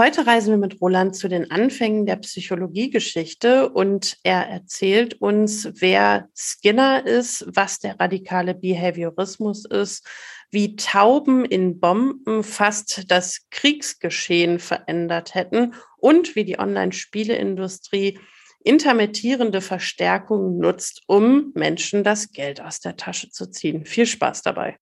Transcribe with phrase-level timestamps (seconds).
[0.00, 6.30] Heute reisen wir mit Roland zu den Anfängen der Psychologiegeschichte und er erzählt uns, wer
[6.34, 10.08] Skinner ist, was der radikale Behaviorismus ist,
[10.50, 18.18] wie Tauben in Bomben fast das Kriegsgeschehen verändert hätten und wie die Online-Spieleindustrie
[18.64, 23.84] intermittierende Verstärkung nutzt, um Menschen das Geld aus der Tasche zu ziehen.
[23.84, 24.78] Viel Spaß dabei.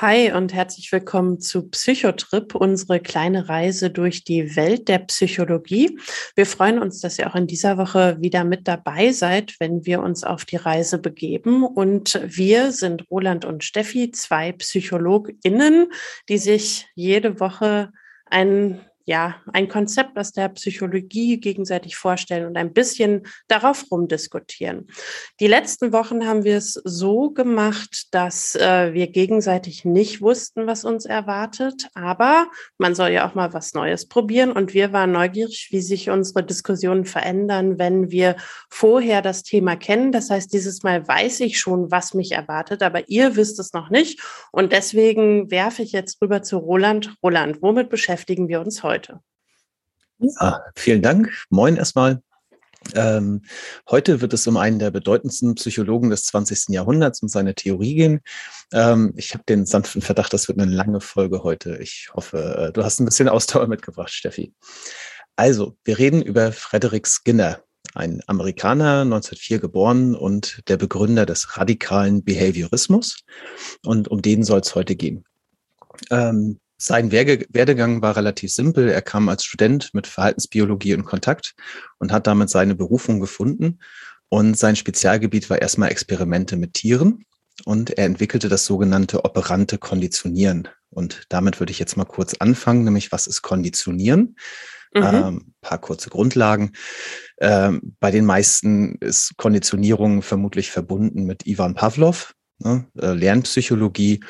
[0.00, 5.98] Hi und herzlich willkommen zu Psychotrip, unsere kleine Reise durch die Welt der Psychologie.
[6.36, 10.00] Wir freuen uns, dass ihr auch in dieser Woche wieder mit dabei seid, wenn wir
[10.00, 11.64] uns auf die Reise begeben.
[11.64, 15.88] Und wir sind Roland und Steffi, zwei PsychologInnen,
[16.28, 17.90] die sich jede Woche
[18.26, 24.86] ein ja, ein Konzept aus der Psychologie gegenseitig vorstellen und ein bisschen darauf rumdiskutieren.
[25.40, 30.84] Die letzten Wochen haben wir es so gemacht, dass äh, wir gegenseitig nicht wussten, was
[30.84, 35.68] uns erwartet, aber man soll ja auch mal was Neues probieren und wir waren neugierig,
[35.70, 38.36] wie sich unsere Diskussionen verändern, wenn wir
[38.68, 40.12] vorher das Thema kennen.
[40.12, 43.88] Das heißt, dieses Mal weiß ich schon, was mich erwartet, aber ihr wisst es noch
[43.88, 44.20] nicht
[44.52, 47.14] und deswegen werfe ich jetzt rüber zu Roland.
[47.22, 48.97] Roland, womit beschäftigen wir uns heute?
[48.98, 49.20] Heute.
[50.18, 51.30] Ja, vielen Dank.
[51.50, 52.20] Moin erstmal.
[52.94, 53.42] Ähm,
[53.88, 56.70] heute wird es um einen der bedeutendsten Psychologen des 20.
[56.70, 58.20] Jahrhunderts und seine Theorie gehen.
[58.72, 61.76] Ähm, ich habe den sanften Verdacht, das wird eine lange Folge heute.
[61.78, 64.52] Ich hoffe, äh, du hast ein bisschen Ausdauer mitgebracht, Steffi.
[65.36, 67.62] Also, wir reden über Frederick Skinner,
[67.94, 73.20] ein Amerikaner, 1904 geboren und der Begründer des radikalen Behaviorismus.
[73.84, 75.24] Und um den soll es heute gehen.
[76.10, 78.88] Ähm, sein Werdegang war relativ simpel.
[78.88, 81.54] Er kam als Student mit Verhaltensbiologie in Kontakt
[81.98, 83.80] und hat damit seine Berufung gefunden.
[84.28, 87.24] Und sein Spezialgebiet war erstmal Experimente mit Tieren.
[87.64, 90.68] Und er entwickelte das sogenannte operante Konditionieren.
[90.90, 94.36] Und damit würde ich jetzt mal kurz anfangen, nämlich was ist Konditionieren?
[94.94, 95.02] Mhm.
[95.02, 96.72] Ähm, paar kurze Grundlagen.
[97.40, 104.20] Ähm, bei den meisten ist Konditionierung vermutlich verbunden mit Ivan Pavlov, ne, äh, Lernpsychologie,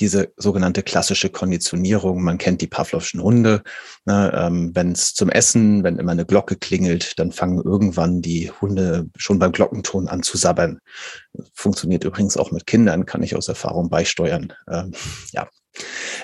[0.00, 2.22] diese sogenannte klassische Konditionierung.
[2.22, 3.62] Man kennt die Pavlovschen Hunde.
[4.04, 8.50] Ne, ähm, wenn es zum Essen, wenn immer eine Glocke klingelt, dann fangen irgendwann die
[8.50, 10.78] Hunde schon beim Glockenton an zu sabbern.
[11.52, 14.52] Funktioniert übrigens auch mit Kindern, kann ich aus Erfahrung beisteuern.
[14.68, 14.92] Ähm,
[15.32, 15.48] ja,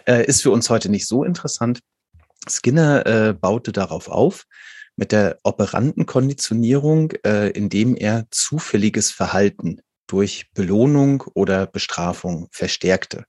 [0.07, 1.81] äh, ist für uns heute nicht so interessant.
[2.49, 4.47] Skinner äh, baute darauf auf,
[4.97, 13.25] mit der operanten Konditionierung, äh, indem er zufälliges Verhalten durch Belohnung oder Bestrafung verstärkte.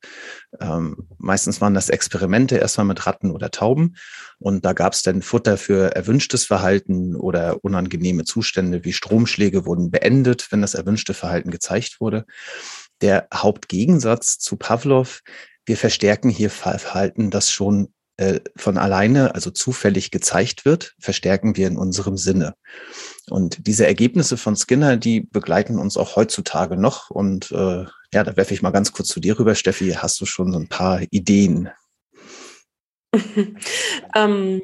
[0.59, 3.97] Ähm, meistens waren das Experimente erstmal mit Ratten oder Tauben
[4.39, 9.91] und da gab es dann Futter für erwünschtes Verhalten oder unangenehme Zustände wie Stromschläge wurden
[9.91, 12.25] beendet, wenn das erwünschte Verhalten gezeigt wurde.
[13.01, 15.21] Der Hauptgegensatz zu Pavlov,
[15.65, 17.93] wir verstärken hier Verhalten, das schon
[18.55, 22.53] von alleine, also zufällig gezeigt wird, verstärken wir in unserem Sinne.
[23.29, 27.09] Und diese Ergebnisse von Skinner, die begleiten uns auch heutzutage noch.
[27.09, 29.91] Und äh, ja, da werfe ich mal ganz kurz zu dir rüber, Steffi.
[29.91, 31.69] Hast du schon so ein paar Ideen?
[34.15, 34.61] ähm,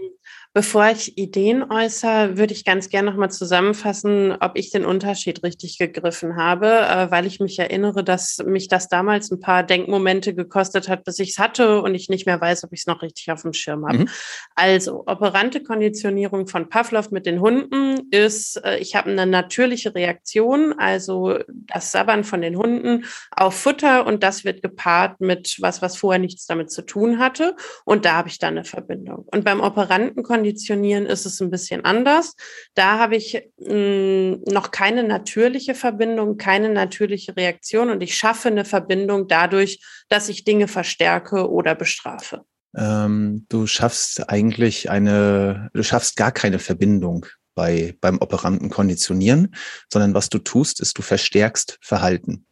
[0.58, 5.78] Bevor ich Ideen äußere, würde ich ganz gerne nochmal zusammenfassen, ob ich den Unterschied richtig
[5.78, 10.90] gegriffen habe, äh, weil ich mich erinnere, dass mich das damals ein paar Denkmomente gekostet
[10.90, 13.32] hat, bis ich es hatte und ich nicht mehr weiß, ob ich es noch richtig
[13.32, 14.00] auf dem Schirm habe.
[14.00, 14.10] Mhm.
[14.56, 20.74] Also, operante Konditionierung von Pavlov mit den Hunden ist, äh, ich habe eine natürliche Reaktion,
[20.80, 25.98] also das Sabbern von den Hunden auf Futter und das wird gepaart mit was, was
[25.98, 27.56] vorher nichts damit zu tun hatte.
[27.86, 29.28] Und da habe ich dann eine Verbindung.
[29.32, 32.36] Und beim operanten Konditionierung konditionieren ist es ein bisschen anders.
[32.74, 38.48] Da habe ich mh, hm, noch keine natürliche Verbindung, keine natürliche Reaktion und ich schaffe
[38.48, 42.44] eine Verbindung dadurch, dass ich Dinge verstärke oder bestrafe.
[42.76, 49.54] Ähm, du schaffst eigentlich eine, du schaffst gar keine Verbindung bei, beim operanten Konditionieren,
[49.92, 52.46] sondern was du tust, ist, du verstärkst Verhalten.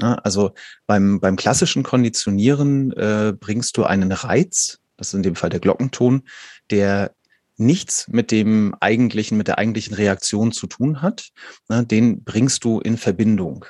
[0.00, 0.52] also
[0.86, 5.60] beim, beim klassischen Konditionieren äh, bringst du einen Reiz, das ist in dem Fall der
[5.60, 6.22] Glockenton,
[6.70, 7.12] der
[7.58, 11.28] nichts mit dem eigentlichen, mit der eigentlichen Reaktion zu tun hat,
[11.68, 13.64] ne, den bringst du in Verbindung.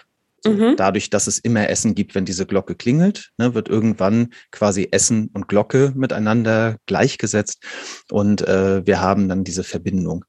[0.44, 0.76] So, mhm.
[0.76, 5.30] Dadurch, dass es immer Essen gibt, wenn diese Glocke klingelt, ne, wird irgendwann quasi Essen
[5.32, 7.64] und Glocke miteinander gleichgesetzt
[8.10, 10.24] und äh, wir haben dann diese Verbindung.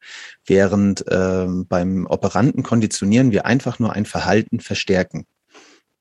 [0.46, 5.28] Während äh, beim Operanten konditionieren wir einfach nur ein Verhalten verstärken.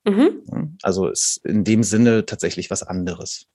[0.05, 0.77] Mhm.
[0.81, 3.45] Also ist in dem Sinne tatsächlich was anderes.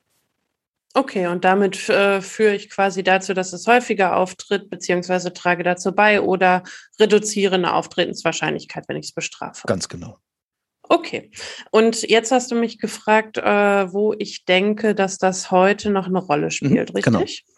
[0.96, 5.93] Okay, und damit äh, führe ich quasi dazu, dass es häufiger auftritt, beziehungsweise trage dazu
[5.93, 6.62] bei oder
[7.00, 9.67] reduziere eine Auftretenswahrscheinlichkeit, wenn ich es bestrafe.
[9.67, 10.19] Ganz genau.
[10.88, 11.32] Okay.
[11.73, 16.20] Und jetzt hast du mich gefragt, äh, wo ich denke, dass das heute noch eine
[16.20, 17.44] Rolle mhm, spielt, mhm, richtig?
[17.44, 17.53] Genau.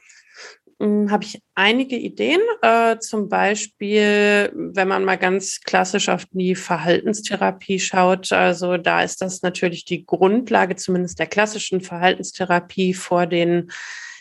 [0.79, 2.41] Hm, habe ich einige Ideen.
[2.61, 9.23] Äh, zum Beispiel, wenn man mal ganz klassisch auf die Verhaltenstherapie schaut, also da ist
[9.23, 13.71] das natürlich die Grundlage zumindest der klassischen Verhaltenstherapie vor den,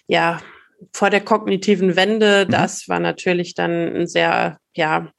[0.08, 0.40] ja,
[0.94, 2.46] vor der kognitiven Wende.
[2.48, 2.52] Mhm.
[2.52, 5.10] Das war natürlich dann ein sehr, ja,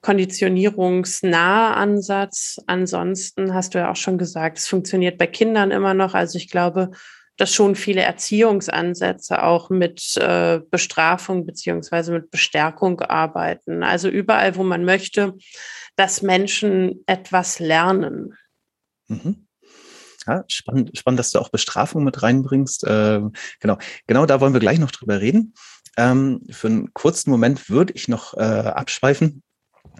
[0.00, 2.56] konditionierungsnaher Ansatz.
[2.66, 6.14] Ansonsten hast du ja auch schon gesagt, es funktioniert bei Kindern immer noch.
[6.14, 6.90] Also ich glaube,
[7.36, 13.82] dass schon viele Erziehungsansätze auch mit äh, Bestrafung beziehungsweise mit Bestärkung arbeiten.
[13.82, 15.34] Also überall, wo man möchte,
[15.96, 18.34] dass Menschen etwas lernen.
[19.08, 19.46] Mhm.
[20.26, 22.84] Ja, spannend, spannend, dass du auch Bestrafung mit reinbringst.
[22.86, 25.54] Ähm, genau, genau da wollen wir gleich noch drüber reden.
[25.96, 29.42] Ähm, für einen kurzen Moment würde ich noch äh, abschweifen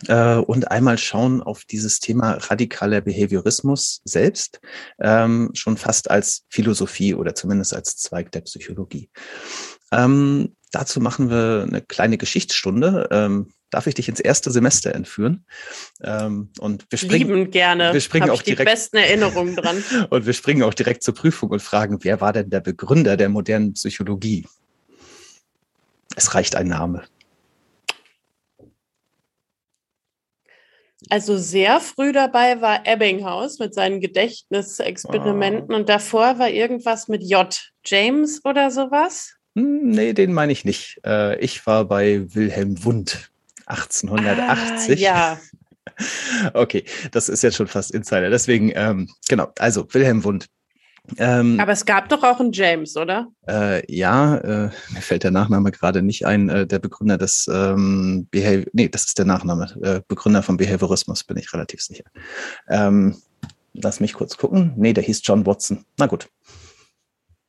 [0.09, 4.61] äh, und einmal schauen auf dieses Thema radikaler Behaviorismus selbst,
[5.00, 9.11] ähm, schon fast als Philosophie oder zumindest als Zweig der Psychologie.
[9.93, 13.09] Ähm, dazu machen wir eine kleine Geschichtsstunde.
[13.11, 15.44] Ähm, darf ich dich ins erste Semester entführen?
[16.03, 17.93] Ähm, und wir springen Lieben gerne.
[17.93, 19.83] Wir springen Hab auch direkt, die besten Erinnerungen dran.
[20.11, 23.29] und wir springen auch direkt zur Prüfung und fragen, wer war denn der Begründer der
[23.29, 24.47] modernen Psychologie?
[26.15, 27.05] Es reicht ein Name.
[31.08, 35.76] Also sehr früh dabei war Ebbinghaus mit seinen Gedächtnisexperimenten oh.
[35.76, 37.56] und davor war irgendwas mit J.
[37.85, 39.35] James oder sowas?
[39.56, 41.00] Hm, nee, den meine ich nicht.
[41.05, 43.31] Äh, ich war bei Wilhelm Wundt
[43.67, 45.08] 1880.
[45.08, 45.41] Ah, ja.
[46.55, 48.31] okay, das ist jetzt schon fast Insider.
[48.31, 50.47] Deswegen, ähm, genau, also Wilhelm Wundt.
[51.19, 53.29] Ähm, Aber es gab doch auch einen James, oder?
[53.49, 56.49] Äh, ja, äh, mir fällt der Nachname gerade nicht ein.
[56.49, 59.75] Äh, der Begründer des ähm, Behavior, nee, das ist der Nachname.
[59.82, 62.05] Äh, Begründer von Behaviorismus, bin ich relativ sicher.
[62.69, 63.17] Ähm,
[63.73, 64.73] lass mich kurz gucken.
[64.76, 65.85] Nee, der hieß John Watson.
[65.97, 66.29] Na gut.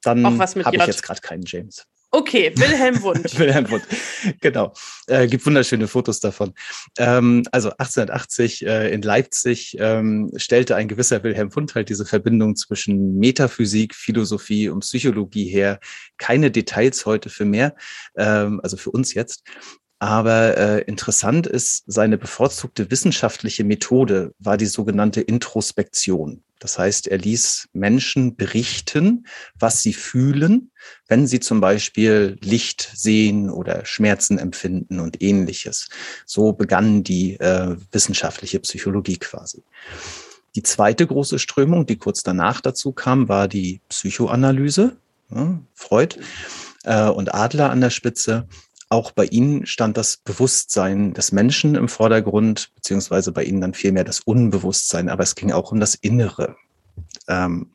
[0.03, 1.85] Dann habe ich jetzt gerade keinen James.
[2.17, 3.37] Okay, Wilhelm Wundt.
[3.39, 3.85] Wilhelm Wundt,
[4.41, 4.73] genau.
[5.05, 6.55] Äh, gibt wunderschöne Fotos davon.
[6.97, 12.55] Ähm, also 1880 äh, in Leipzig ähm, stellte ein gewisser Wilhelm Wundt halt diese Verbindung
[12.55, 15.79] zwischen Metaphysik, Philosophie und Psychologie her.
[16.17, 17.75] Keine Details heute für mehr,
[18.15, 19.43] ähm, also für uns jetzt.
[19.99, 26.43] Aber äh, interessant ist, seine bevorzugte wissenschaftliche Methode war die sogenannte Introspektion.
[26.59, 29.27] Das heißt, er ließ Menschen berichten,
[29.59, 30.71] was sie fühlen,
[31.07, 35.89] wenn sie zum Beispiel Licht sehen oder Schmerzen empfinden und ähnliches.
[36.25, 39.63] So begann die äh, wissenschaftliche Psychologie quasi.
[40.55, 44.97] Die zweite große Strömung, die kurz danach dazu kam, war die Psychoanalyse.
[45.29, 46.17] Ja, Freud
[46.83, 48.47] äh, und Adler an der Spitze
[48.89, 54.03] auch bei Ihnen stand das Bewusstsein des Menschen im Vordergrund, beziehungsweise bei Ihnen dann vielmehr
[54.03, 56.55] das Unbewusstsein, aber es ging auch um das Innere.
[57.27, 57.71] Ähm,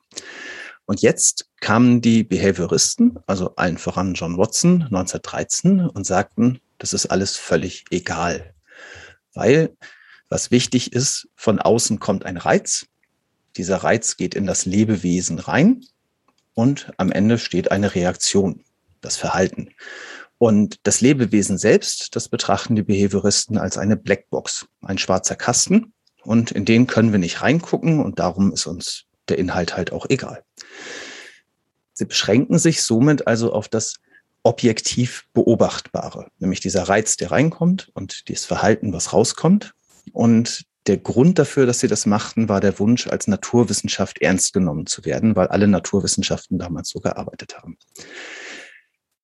[0.86, 7.06] und jetzt kamen die Behavioristen, also allen voran John Watson 1913 und sagten, das ist
[7.06, 8.54] alles völlig egal.
[9.34, 9.76] Weil
[10.28, 12.86] was wichtig ist, von außen kommt ein Reiz.
[13.56, 15.84] Dieser Reiz geht in das Lebewesen rein
[16.54, 18.64] und am Ende steht eine Reaktion,
[19.02, 19.74] das Verhalten.
[20.42, 25.92] Und das Lebewesen selbst, das betrachten die Behavioristen als eine Blackbox, ein schwarzer Kasten.
[26.24, 30.04] Und in den können wir nicht reingucken und darum ist uns der Inhalt halt auch
[30.08, 30.42] egal.
[31.92, 34.00] Sie beschränken sich somit also auf das
[34.42, 39.74] objektiv Beobachtbare, nämlich dieser Reiz, der reinkommt und dieses Verhalten, was rauskommt.
[40.10, 44.86] Und der Grund dafür, dass sie das machten, war der Wunsch, als Naturwissenschaft ernst genommen
[44.86, 47.78] zu werden, weil alle Naturwissenschaften damals so gearbeitet haben.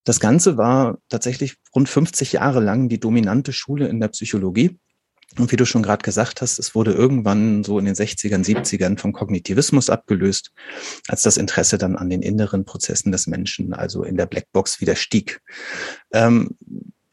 [0.08, 4.78] Das Ganze war tatsächlich rund 50 Jahre lang die dominante Schule in der Psychologie.
[5.36, 8.98] Und wie du schon gerade gesagt hast, es wurde irgendwann so in den 60ern, 70ern
[8.98, 10.52] vom Kognitivismus abgelöst,
[11.08, 14.96] als das Interesse dann an den inneren Prozessen des Menschen, also in der Blackbox, wieder
[14.96, 15.42] stieg.
[16.10, 16.56] Ähm,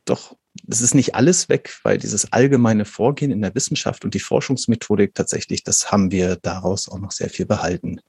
[0.05, 0.37] doch
[0.69, 5.13] es ist nicht alles weg, weil dieses allgemeine Vorgehen in der Wissenschaft und die Forschungsmethodik
[5.13, 7.99] tatsächlich, das haben wir daraus auch noch sehr viel behalten.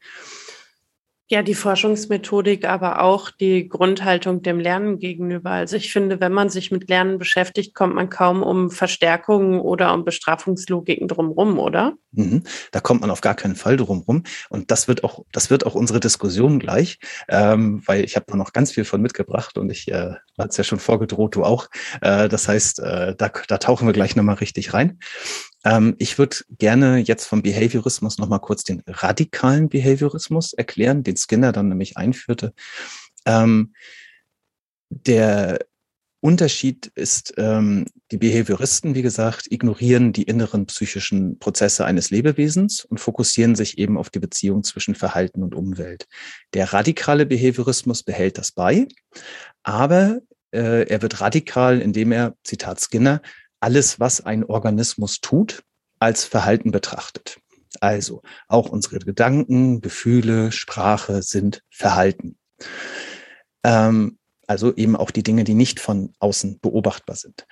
[1.29, 5.51] Ja, die Forschungsmethodik, aber auch die Grundhaltung dem Lernen gegenüber.
[5.51, 9.93] Also ich finde, wenn man sich mit Lernen beschäftigt, kommt man kaum um Verstärkungen oder
[9.93, 11.95] um Bestrafungslogiken drumherum, oder?
[12.13, 12.45] Mhm.
[12.71, 14.23] Da kommt man auf gar keinen Fall drumherum.
[14.51, 18.37] Und das wird auch, das wird auch unsere Diskussion gleich, ähm, weil ich habe da
[18.37, 21.67] noch ganz viel von mitgebracht und ich äh, hatte es ja schon vorgedroht, du auch.
[22.03, 25.01] Äh, das heißt, äh, da, da tauchen wir gleich nochmal richtig rein.
[25.65, 31.53] Ähm, ich würde gerne jetzt vom Behaviorismus nochmal kurz den radikalen Behaviorismus erklären, den Skinner
[31.53, 32.53] dann nämlich einführte.
[33.25, 33.75] Ähm,
[34.89, 35.59] der
[36.21, 42.99] Unterschied ist, ähm, die Behavioristen, wie gesagt, ignorieren die inneren psychischen Prozesse eines Lebewesens und
[42.99, 46.09] fokussieren sich eben auf die Beziehung zwischen Verhalten und Umwelt.
[46.55, 48.89] Der radikale Behaviorismus behält das bei,
[49.63, 50.21] aber
[50.53, 53.21] äh, er wird radikal, indem er, Zitat Skinner,
[53.61, 55.63] alles, was ein Organismus tut,
[55.99, 57.39] als Verhalten betrachtet.
[57.81, 62.39] Also auch unsere Gedanken, Gefühle, Sprache sind Verhalten.
[63.65, 67.47] Ähm, also eben auch die Dinge, die nicht von außen beobachtbar sind.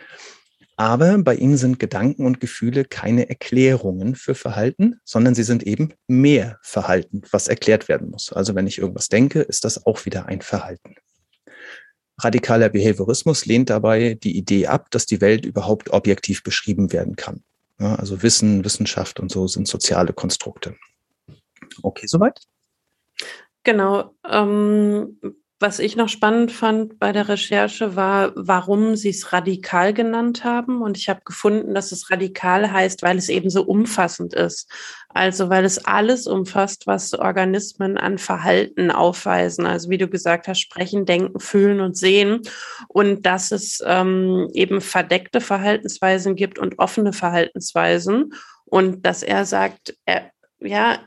[0.76, 5.94] Aber bei ihnen sind Gedanken und Gefühle keine Erklärungen für Verhalten, sondern sie sind eben
[6.08, 8.32] mehr Verhalten, was erklärt werden muss.
[8.32, 10.96] Also wenn ich irgendwas denke, ist das auch wieder ein Verhalten.
[12.18, 17.42] Radikaler Behaviorismus lehnt dabei die Idee ab, dass die Welt überhaupt objektiv beschrieben werden kann.
[17.80, 20.76] Ja, also Wissen, Wissenschaft und so sind soziale Konstrukte.
[21.83, 22.40] Okay, soweit?
[23.64, 24.14] Genau.
[24.28, 25.18] Ähm,
[25.61, 30.82] was ich noch spannend fand bei der Recherche war, warum sie es radikal genannt haben.
[30.82, 34.70] Und ich habe gefunden, dass es radikal heißt, weil es eben so umfassend ist.
[35.08, 39.64] Also weil es alles umfasst, was Organismen an Verhalten aufweisen.
[39.64, 42.40] Also wie du gesagt hast, sprechen, denken, fühlen und sehen.
[42.88, 48.34] Und dass es ähm, eben verdeckte Verhaltensweisen gibt und offene Verhaltensweisen.
[48.64, 50.99] Und dass er sagt, er, ja,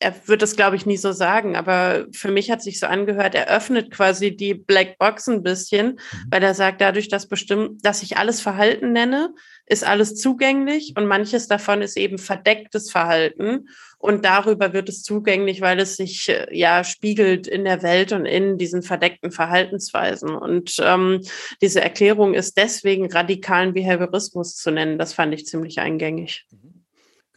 [0.00, 3.34] er wird es, glaube ich, nie so sagen, aber für mich hat sich so angehört,
[3.34, 6.26] er öffnet quasi die Black Box ein bisschen, mhm.
[6.30, 9.34] weil er sagt, dadurch, dass bestimmt, dass ich alles Verhalten nenne,
[9.66, 15.60] ist alles zugänglich und manches davon ist eben verdecktes Verhalten und darüber wird es zugänglich,
[15.60, 20.30] weil es sich äh, ja spiegelt in der Welt und in diesen verdeckten Verhaltensweisen.
[20.30, 21.20] Und ähm,
[21.60, 24.98] diese Erklärung ist deswegen radikalen Behaviorismus zu nennen.
[24.98, 26.46] Das fand ich ziemlich eingängig.
[26.50, 26.69] Mhm.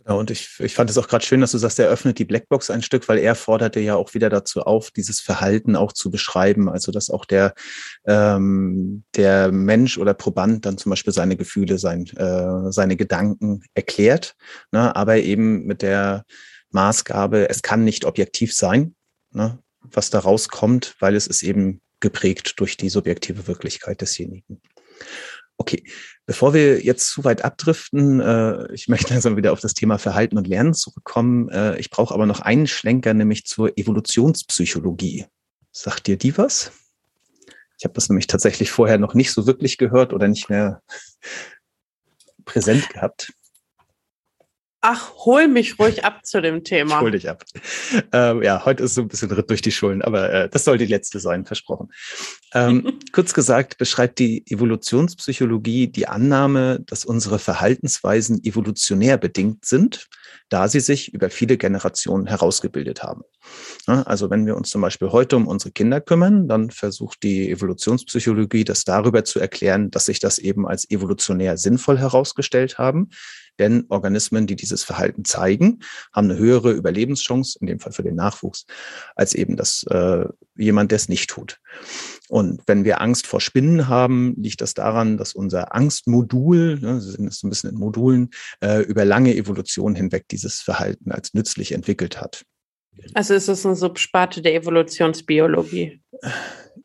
[0.05, 2.25] Genau, und ich, ich fand es auch gerade schön, dass du sagst, er öffnet die
[2.25, 6.11] Blackbox ein Stück, weil er forderte ja auch wieder dazu auf, dieses Verhalten auch zu
[6.11, 6.69] beschreiben.
[6.69, 7.53] Also dass auch der,
[8.05, 14.35] ähm, der Mensch oder Proband dann zum Beispiel seine Gefühle, sein, äh, seine Gedanken erklärt,
[14.71, 16.25] ne, aber eben mit der
[16.71, 18.95] Maßgabe, es kann nicht objektiv sein,
[19.31, 24.61] ne, was da rauskommt, weil es ist eben geprägt durch die subjektive Wirklichkeit desjenigen.
[25.57, 25.83] Okay,
[26.25, 30.37] bevor wir jetzt zu weit abdriften, äh, ich möchte langsam wieder auf das Thema Verhalten
[30.37, 31.49] und Lernen zurückkommen.
[31.49, 35.25] Äh, ich brauche aber noch einen Schlenker, nämlich zur Evolutionspsychologie.
[35.71, 36.71] Sagt dir die was?
[37.77, 40.81] Ich habe das nämlich tatsächlich vorher noch nicht so wirklich gehört oder nicht mehr
[42.45, 43.33] präsent gehabt.
[44.85, 46.95] Ach, hol mich ruhig ab zu dem Thema.
[46.95, 47.45] Ich hol dich ab.
[48.11, 50.77] Ähm, ja, heute ist so ein bisschen Ritt durch die Schulen, aber äh, das soll
[50.77, 51.87] die letzte sein, versprochen.
[52.53, 60.09] Ähm, kurz gesagt beschreibt die Evolutionspsychologie die Annahme, dass unsere Verhaltensweisen evolutionär bedingt sind,
[60.49, 63.21] da sie sich über viele Generationen herausgebildet haben.
[63.87, 67.49] Ja, also wenn wir uns zum Beispiel heute um unsere Kinder kümmern, dann versucht die
[67.49, 73.11] Evolutionspsychologie das darüber zu erklären, dass sich das eben als evolutionär sinnvoll herausgestellt haben,
[73.59, 75.79] denn Organismen, die dieses Verhalten zeigen,
[76.13, 78.65] haben eine höhere Überlebenschance, in dem Fall für den Nachwuchs,
[79.15, 81.59] als eben das äh, jemand, der es nicht tut.
[82.29, 87.11] Und wenn wir Angst vor Spinnen haben, liegt das daran, dass unser Angstmodul, ne, Sie
[87.11, 88.29] sind so ein bisschen in Modulen,
[88.61, 92.43] äh, über lange Evolution hinweg dieses Verhalten als nützlich entwickelt hat.
[93.13, 96.01] Also ist es eine Subsparte der Evolutionsbiologie?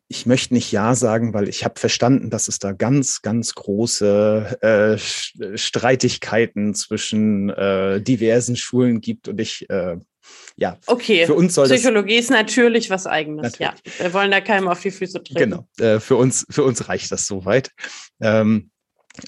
[0.07, 4.57] Ich möchte nicht Ja sagen, weil ich habe verstanden, dass es da ganz, ganz große
[4.61, 9.97] äh, Streitigkeiten zwischen äh, diversen Schulen gibt und ich äh,
[10.57, 11.25] ja, okay.
[11.25, 13.59] Für uns soll Psychologie das, ist natürlich was Eigenes.
[13.59, 13.97] Natürlich.
[13.97, 15.39] Ja, wir wollen da keinem auf die Füße treten.
[15.39, 15.67] Genau.
[15.79, 17.71] Äh, für uns, für uns reicht das soweit.
[18.21, 18.69] Ähm,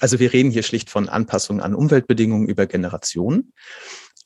[0.00, 3.52] also wir reden hier schlicht von Anpassung an Umweltbedingungen über Generationen.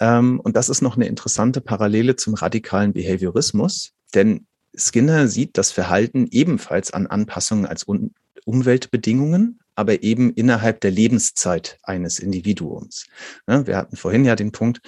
[0.00, 5.72] Ähm, und das ist noch eine interessante Parallele zum radikalen Behaviorismus, denn Skinner sieht das
[5.72, 8.12] Verhalten ebenfalls an Anpassungen als Un
[8.44, 13.06] Umweltbedingungen, aber eben innerhalb der Lebenszeit eines Individuums.
[13.48, 14.80] Ja, wir hatten vorhin ja den Punkt,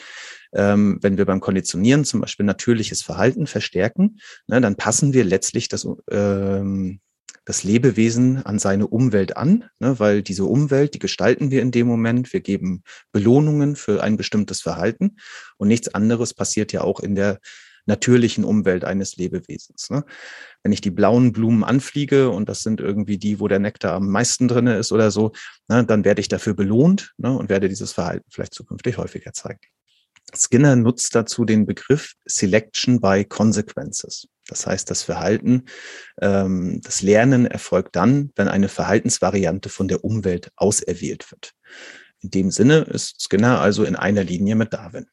[0.53, 5.69] ähm, wenn wir beim Konditionieren zum Beispiel natürliches Verhalten verstärken, ne, dann passen wir letztlich
[5.69, 7.01] das, ähm,
[7.45, 11.89] das Lebewesen an seine Umwelt an, ne, weil diese Umwelt, die gestalten wir in dem
[11.89, 12.33] Moment.
[12.33, 15.17] Wir geben Belohnungen für ein bestimmtes Verhalten
[15.57, 17.41] und nichts anderes passiert ja auch in der
[17.89, 19.91] natürlichen Umwelt eines Lebewesens.
[19.91, 20.05] Ne?
[20.63, 24.09] Wenn ich die blauen Blumen anfliege und das sind irgendwie die, wo der Nektar am
[24.09, 25.33] meisten drin ist oder so,
[25.67, 29.61] ne, dann werde ich dafür belohnt ne, und werde dieses Verhalten vielleicht zukünftig häufiger zeigen.
[30.37, 34.29] Skinner nutzt dazu den Begriff Selection by Consequences.
[34.47, 35.65] Das heißt, das Verhalten,
[36.21, 41.53] ähm, das Lernen erfolgt dann, wenn eine Verhaltensvariante von der Umwelt auserwählt wird.
[42.21, 45.07] In dem Sinne ist Skinner also in einer Linie mit Darwin.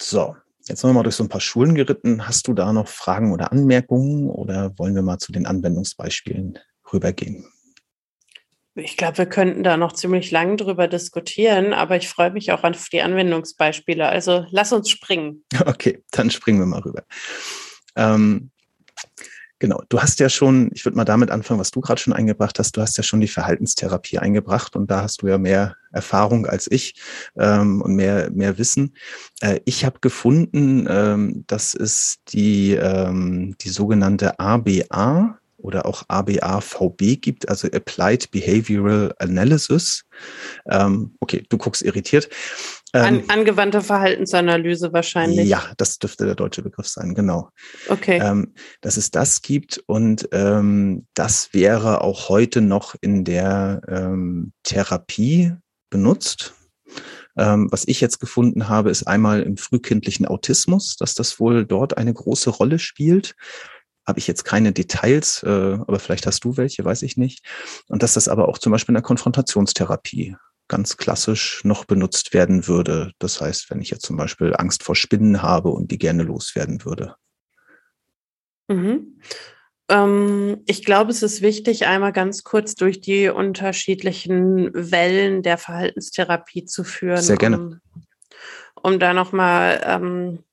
[0.00, 0.36] So,
[0.68, 2.26] jetzt sind wir mal durch so ein paar Schulen geritten.
[2.26, 6.58] Hast du da noch Fragen oder Anmerkungen oder wollen wir mal zu den Anwendungsbeispielen
[6.92, 7.46] rübergehen?
[8.74, 12.64] Ich glaube, wir könnten da noch ziemlich lang drüber diskutieren, aber ich freue mich auch
[12.64, 14.08] auf die Anwendungsbeispiele.
[14.08, 15.44] Also lass uns springen.
[15.66, 17.04] Okay, dann springen wir mal rüber.
[17.96, 18.50] Ähm,
[19.62, 22.58] Genau, du hast ja schon, ich würde mal damit anfangen, was du gerade schon eingebracht
[22.58, 26.46] hast, du hast ja schon die Verhaltenstherapie eingebracht und da hast du ja mehr Erfahrung
[26.46, 26.96] als ich
[27.38, 28.96] ähm, und mehr, mehr Wissen.
[29.40, 37.20] Äh, ich habe gefunden, ähm, dass es die, ähm, die sogenannte ABA oder auch ABA-VB
[37.20, 40.04] gibt, also Applied Behavioral Analysis.
[40.68, 42.28] Ähm, okay, du guckst irritiert.
[42.92, 45.48] An, ähm, angewandte Verhaltensanalyse wahrscheinlich.
[45.48, 47.48] Ja, das dürfte der deutsche Begriff sein, genau.
[47.88, 48.20] Okay.
[48.22, 54.52] Ähm, dass es das gibt und ähm, das wäre auch heute noch in der ähm,
[54.62, 55.54] Therapie
[55.88, 56.54] benutzt.
[57.38, 61.96] Ähm, was ich jetzt gefunden habe, ist einmal im frühkindlichen Autismus, dass das wohl dort
[61.96, 63.34] eine große Rolle spielt
[64.06, 67.44] habe ich jetzt keine Details, äh, aber vielleicht hast du welche, weiß ich nicht.
[67.88, 70.36] Und dass das aber auch zum Beispiel in der Konfrontationstherapie
[70.68, 73.12] ganz klassisch noch benutzt werden würde.
[73.18, 76.84] Das heißt, wenn ich jetzt zum Beispiel Angst vor Spinnen habe und die gerne loswerden
[76.84, 77.16] würde.
[78.68, 79.20] Mhm.
[79.88, 86.64] Ähm, ich glaube, es ist wichtig, einmal ganz kurz durch die unterschiedlichen Wellen der Verhaltenstherapie
[86.64, 87.20] zu führen.
[87.20, 87.58] Sehr gerne.
[87.58, 87.80] Um,
[88.82, 90.44] um da nochmal ähm,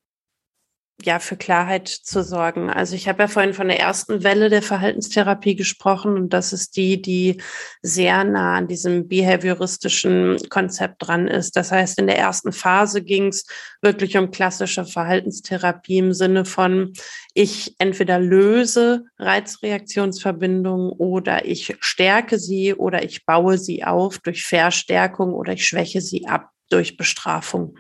[1.06, 2.70] ja, für Klarheit zu sorgen.
[2.70, 6.75] Also ich habe ja vorhin von der ersten Welle der Verhaltenstherapie gesprochen und das ist
[6.75, 7.41] die, die
[7.82, 11.56] sehr nah an diesem behavioristischen Konzept dran ist.
[11.56, 13.46] Das heißt, in der ersten Phase ging es
[13.82, 16.94] wirklich um klassische Verhaltenstherapie im Sinne von,
[17.34, 25.34] ich entweder löse Reizreaktionsverbindungen oder ich stärke sie oder ich baue sie auf durch Verstärkung
[25.34, 27.76] oder ich schwäche sie ab durch Bestrafung.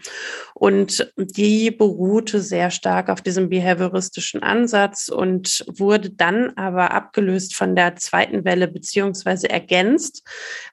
[0.53, 7.75] Und die beruhte sehr stark auf diesem behavioristischen Ansatz und wurde dann aber abgelöst von
[7.75, 10.23] der zweiten Welle beziehungsweise ergänzt.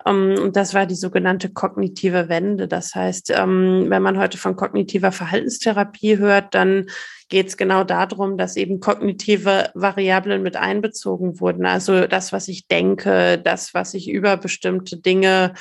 [0.05, 2.67] Ähm, und das war die sogenannte kognitive Wende.
[2.67, 6.87] Das heißt, ähm, wenn man heute von kognitiver Verhaltenstherapie hört, dann
[7.29, 11.67] geht es genau darum, dass eben kognitive Variablen mit einbezogen wurden.
[11.67, 15.55] Also das, was ich denke, das, was ich über bestimmte Dinge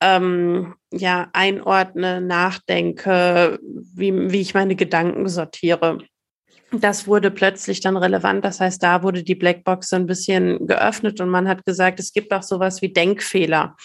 [0.00, 3.58] ähm, ja, einordne, nachdenke,
[3.94, 5.98] wie, wie ich meine Gedanken sortiere.
[6.80, 8.44] Das wurde plötzlich dann relevant.
[8.44, 12.12] Das heißt, da wurde die Blackbox so ein bisschen geöffnet und man hat gesagt, es
[12.12, 13.76] gibt auch sowas wie Denkfehler.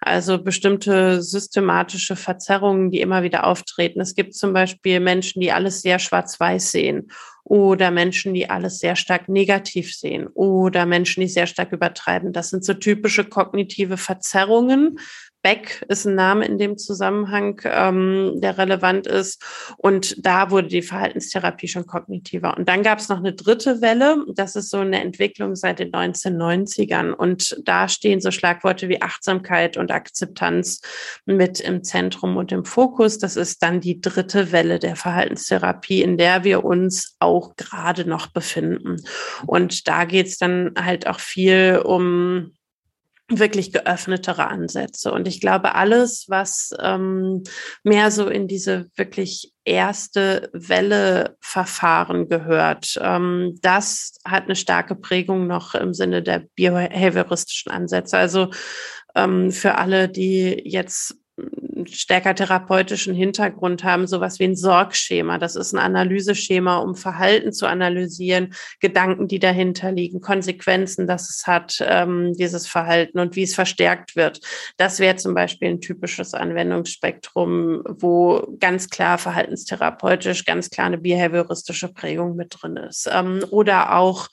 [0.00, 4.00] Also bestimmte systematische Verzerrungen, die immer wieder auftreten.
[4.00, 7.08] Es gibt zum Beispiel Menschen, die alles sehr schwarz-weiß sehen
[7.44, 12.32] oder Menschen, die alles sehr stark negativ sehen oder Menschen, die sehr stark übertreiben.
[12.32, 14.98] Das sind so typische kognitive Verzerrungen,
[15.44, 19.44] Beck ist ein Name in dem Zusammenhang, ähm, der relevant ist.
[19.76, 22.56] Und da wurde die Verhaltenstherapie schon kognitiver.
[22.56, 24.24] Und dann gab es noch eine dritte Welle.
[24.34, 27.12] Das ist so eine Entwicklung seit den 1990ern.
[27.12, 30.80] Und da stehen so Schlagworte wie Achtsamkeit und Akzeptanz
[31.26, 33.18] mit im Zentrum und im Fokus.
[33.18, 38.28] Das ist dann die dritte Welle der Verhaltenstherapie, in der wir uns auch gerade noch
[38.28, 38.96] befinden.
[39.46, 42.54] Und da geht es dann halt auch viel um
[43.28, 45.10] wirklich geöffnetere Ansätze.
[45.10, 47.42] Und ich glaube, alles, was ähm,
[47.82, 55.46] mehr so in diese wirklich erste Welle Verfahren gehört, ähm, das hat eine starke Prägung
[55.46, 58.18] noch im Sinne der behavioristischen Ansätze.
[58.18, 58.50] Also
[59.14, 61.16] ähm, für alle, die jetzt
[61.86, 65.38] stärker therapeutischen Hintergrund haben, sowas wie ein Sorgschema.
[65.38, 71.46] Das ist ein Analyseschema, um Verhalten zu analysieren, Gedanken, die dahinter liegen, Konsequenzen, dass es
[71.46, 74.40] hat, ähm, dieses Verhalten und wie es verstärkt wird.
[74.76, 81.92] Das wäre zum Beispiel ein typisches Anwendungsspektrum, wo ganz klar verhaltenstherapeutisch, ganz klar eine behavioristische
[81.92, 83.08] Prägung mit drin ist.
[83.12, 84.28] Ähm, oder auch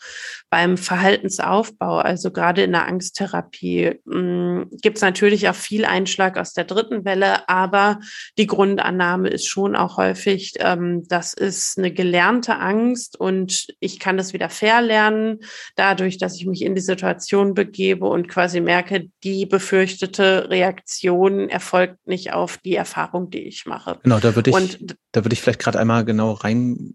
[0.49, 6.53] beim Verhaltensaufbau, also gerade in der Angsttherapie, mm, gibt es natürlich auch viel Einschlag aus
[6.53, 7.99] der dritten Welle, aber
[8.37, 14.17] die Grundannahme ist schon auch häufig, ähm, das ist eine gelernte Angst und ich kann
[14.17, 15.39] das wieder verlernen,
[15.75, 22.07] dadurch, dass ich mich in die Situation begebe und quasi merke, die befürchtete Reaktion erfolgt
[22.07, 23.99] nicht auf die Erfahrung, die ich mache.
[24.03, 26.93] Genau, da würde ich, und, da würde ich vielleicht gerade einmal genau rein.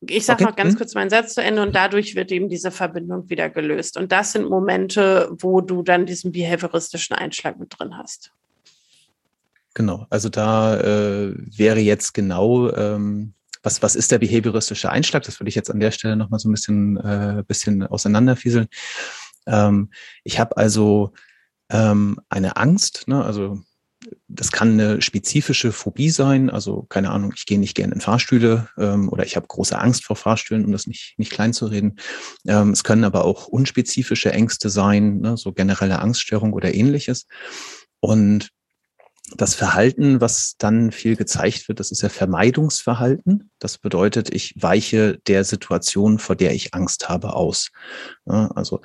[0.00, 0.50] Ich sage okay.
[0.50, 0.78] noch ganz hm?
[0.78, 3.96] kurz meinen Satz zu Ende und dadurch wird eben diese Verbindung Verbindung wieder gelöst.
[3.96, 8.32] Und das sind Momente, wo du dann diesen behavioristischen Einschlag mit drin hast.
[9.74, 15.22] Genau, also da äh, wäre jetzt genau, ähm, was, was ist der behavioristische Einschlag?
[15.24, 18.68] Das würde ich jetzt an der Stelle nochmal so ein bisschen, äh, bisschen auseinanderfieseln.
[19.46, 19.90] Ähm,
[20.24, 21.12] ich habe also
[21.70, 23.24] ähm, eine Angst, ne?
[23.24, 23.60] also
[24.28, 28.68] das kann eine spezifische Phobie sein, also keine Ahnung, ich gehe nicht gerne in Fahrstühle
[28.78, 31.98] ähm, oder ich habe große Angst vor Fahrstühlen, um das nicht, nicht klein zu reden.
[32.46, 37.26] Ähm, es können aber auch unspezifische Ängste sein, ne, so generelle Angststörung oder ähnliches.
[38.00, 38.50] Und
[39.36, 43.50] das Verhalten, was dann viel gezeigt wird, das ist ja Vermeidungsverhalten.
[43.58, 47.70] Das bedeutet, ich weiche der Situation, vor der ich Angst habe, aus.
[48.26, 48.80] Ja, also,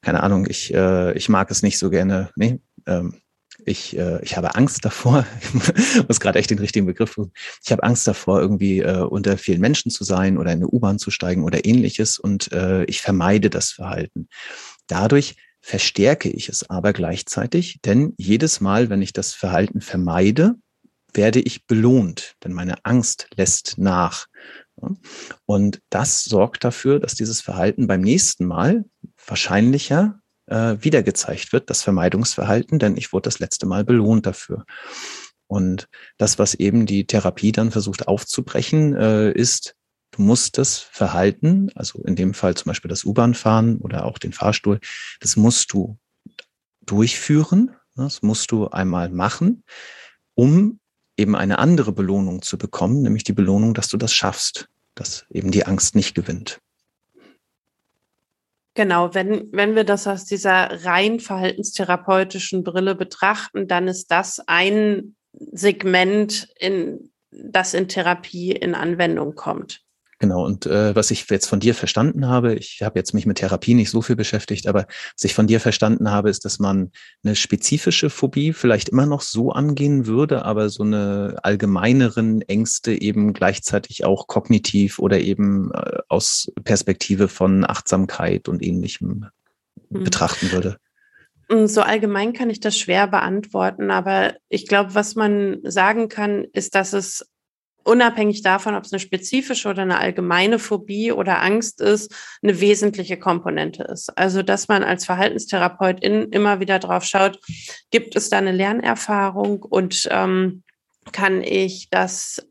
[0.00, 2.30] keine Ahnung, ich, äh, ich mag es nicht so gerne.
[2.36, 3.20] Nee, ähm,
[3.66, 5.26] ich, äh, ich habe Angst davor,
[5.76, 7.32] ich muss gerade echt den richtigen Begriff suchen.
[7.64, 10.98] Ich habe Angst davor, irgendwie äh, unter vielen Menschen zu sein oder in eine U-Bahn
[10.98, 14.28] zu steigen oder ähnliches und äh, ich vermeide das Verhalten.
[14.86, 20.54] Dadurch verstärke ich es aber gleichzeitig, denn jedes Mal, wenn ich das Verhalten vermeide,
[21.12, 24.26] werde ich belohnt, denn meine Angst lässt nach.
[25.44, 28.84] Und das sorgt dafür, dass dieses Verhalten beim nächsten Mal
[29.26, 34.64] wahrscheinlicher äh, wieder gezeigt wird, das Vermeidungsverhalten, denn ich wurde das letzte Mal belohnt dafür.
[35.46, 39.74] Und das, was eben die Therapie dann versucht aufzubrechen, äh, ist,
[40.20, 44.34] du musst das Verhalten, also in dem Fall zum Beispiel das U-Bahn-Fahren oder auch den
[44.34, 44.78] Fahrstuhl,
[45.18, 45.96] das musst du
[46.82, 49.64] durchführen, das musst du einmal machen,
[50.34, 50.78] um
[51.16, 55.50] eben eine andere Belohnung zu bekommen, nämlich die Belohnung, dass du das schaffst, dass eben
[55.50, 56.60] die Angst nicht gewinnt.
[58.74, 65.16] Genau, wenn, wenn wir das aus dieser rein verhaltenstherapeutischen Brille betrachten, dann ist das ein
[65.32, 69.82] Segment, in, das in Therapie in Anwendung kommt.
[70.20, 73.38] Genau, und äh, was ich jetzt von dir verstanden habe, ich habe jetzt mich mit
[73.38, 76.92] Therapie nicht so viel beschäftigt, aber was ich von dir verstanden habe, ist, dass man
[77.24, 83.32] eine spezifische Phobie vielleicht immer noch so angehen würde, aber so eine allgemeineren Ängste eben
[83.32, 89.24] gleichzeitig auch kognitiv oder eben äh, aus Perspektive von Achtsamkeit und ähnlichem
[89.88, 90.04] mhm.
[90.04, 90.76] betrachten würde.
[91.48, 96.44] Mm, so allgemein kann ich das schwer beantworten, aber ich glaube, was man sagen kann,
[96.52, 97.26] ist, dass es
[97.90, 103.18] unabhängig davon, ob es eine spezifische oder eine allgemeine Phobie oder Angst ist, eine wesentliche
[103.18, 104.16] Komponente ist.
[104.16, 107.40] Also, dass man als Verhaltenstherapeutin immer wieder drauf schaut,
[107.90, 110.62] gibt es da eine Lernerfahrung und ähm,
[111.10, 112.46] kann ich das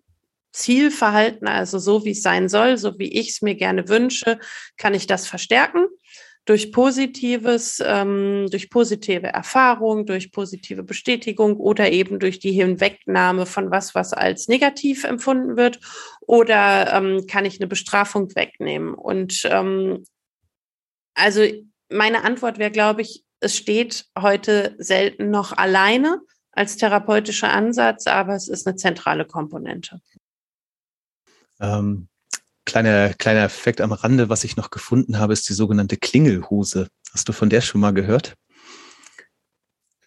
[0.51, 4.39] Zielverhalten, also so wie es sein soll, so wie ich es mir gerne wünsche,
[4.75, 5.85] kann ich das verstärken
[6.45, 13.69] durch positives, ähm, durch positive Erfahrung, durch positive Bestätigung oder eben durch die Hinwegnahme von
[13.69, 15.79] was, was als negativ empfunden wird,
[16.21, 18.93] oder ähm, kann ich eine Bestrafung wegnehmen?
[18.93, 20.03] Und ähm,
[21.13, 21.41] also
[21.89, 26.21] meine Antwort wäre, glaube ich, es steht heute selten noch alleine
[26.51, 30.01] als therapeutischer Ansatz, aber es ist eine zentrale Komponente.
[31.59, 32.07] Ähm,
[32.65, 36.89] Kleiner, kleiner Effekt am Rande, was ich noch gefunden habe, ist die sogenannte Klingelhose.
[37.13, 38.35] Hast du von der schon mal gehört?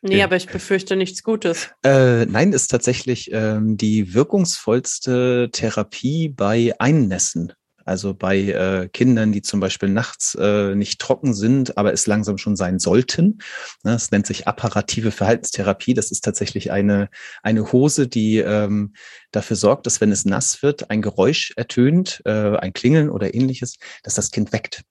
[0.04, 1.70] Nee, aber ich befürchte nichts Gutes.
[1.84, 7.52] Äh, nein, ist tatsächlich ähm, die wirkungsvollste Therapie bei Einnässen.
[7.84, 12.38] Also bei äh, Kindern, die zum Beispiel nachts äh, nicht trocken sind, aber es langsam
[12.38, 13.38] schon sein sollten.
[13.82, 15.94] Ne, das nennt sich apparative Verhaltenstherapie.
[15.94, 17.08] Das ist tatsächlich eine,
[17.42, 18.94] eine Hose, die ähm,
[19.30, 23.76] dafür sorgt, dass wenn es nass wird, ein Geräusch ertönt, äh, ein Klingeln oder ähnliches,
[24.02, 24.82] dass das Kind weckt.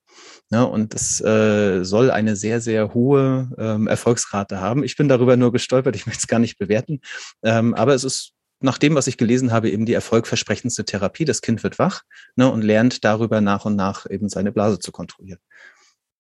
[0.51, 4.83] Ja, ne, und das äh, soll eine sehr, sehr hohe ähm, Erfolgsrate haben.
[4.83, 6.99] Ich bin darüber nur gestolpert, ich möchte es gar nicht bewerten.
[7.43, 11.25] Ähm, aber es ist nach dem, was ich gelesen habe, eben die erfolgversprechendste Therapie.
[11.25, 12.03] Das Kind wird wach
[12.35, 15.39] ne, und lernt darüber nach und nach eben seine Blase zu kontrollieren.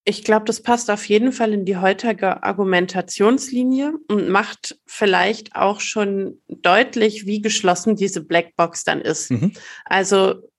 [0.03, 5.79] Ich glaube, das passt auf jeden Fall in die heutige Argumentationslinie und macht vielleicht auch
[5.79, 9.29] schon deutlich, wie geschlossen diese Blackbox dann ist.
[9.29, 9.53] Mhm.
[9.85, 10.49] Also,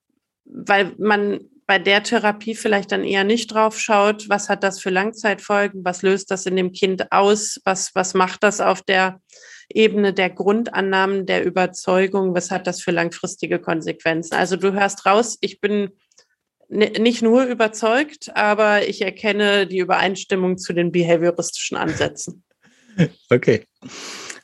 [0.45, 4.91] weil man bei der Therapie vielleicht dann eher nicht drauf schaut, was hat das für
[4.91, 9.21] Langzeitfolgen, was löst das in dem Kind aus, was, was macht das auf der
[9.75, 14.35] Ebene der Grundannahmen, der Überzeugung, was hat das für langfristige Konsequenzen.
[14.35, 15.91] Also du hörst raus, ich bin
[16.69, 22.45] nicht nur überzeugt, aber ich erkenne die Übereinstimmung zu den behavioristischen Ansätzen.
[23.31, 23.65] Okay,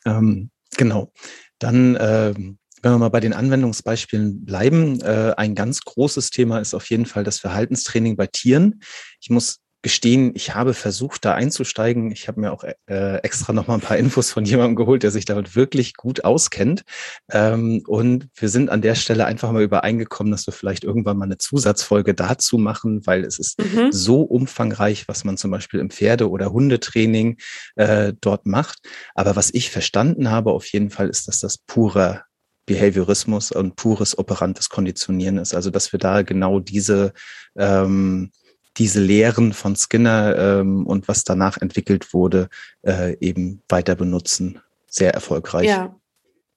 [0.06, 1.12] ähm, genau.
[1.58, 6.72] Dann, äh, wenn wir mal bei den Anwendungsbeispielen bleiben, äh, ein ganz großes Thema ist
[6.72, 8.80] auf jeden Fall das Verhaltenstraining bei Tieren.
[9.20, 12.10] Ich muss gestehen, ich habe versucht, da einzusteigen.
[12.10, 15.12] Ich habe mir auch äh, extra noch mal ein paar Infos von jemandem geholt, der
[15.12, 16.82] sich damit wirklich gut auskennt.
[17.30, 21.26] Ähm, und wir sind an der Stelle einfach mal übereingekommen, dass wir vielleicht irgendwann mal
[21.26, 23.92] eine Zusatzfolge dazu machen, weil es ist mhm.
[23.92, 27.36] so umfangreich, was man zum Beispiel im Pferde- oder Hundetraining
[27.76, 28.78] äh, dort macht.
[29.14, 32.24] Aber was ich verstanden habe auf jeden Fall, ist, dass das purer
[32.66, 35.54] Behaviorismus und pures operantes Konditionieren ist.
[35.54, 37.12] Also dass wir da genau diese
[37.56, 38.30] ähm,
[38.78, 42.48] diese Lehren von Skinner ähm, und was danach entwickelt wurde,
[42.82, 45.68] äh, eben weiter benutzen sehr erfolgreich.
[45.68, 45.97] Ja.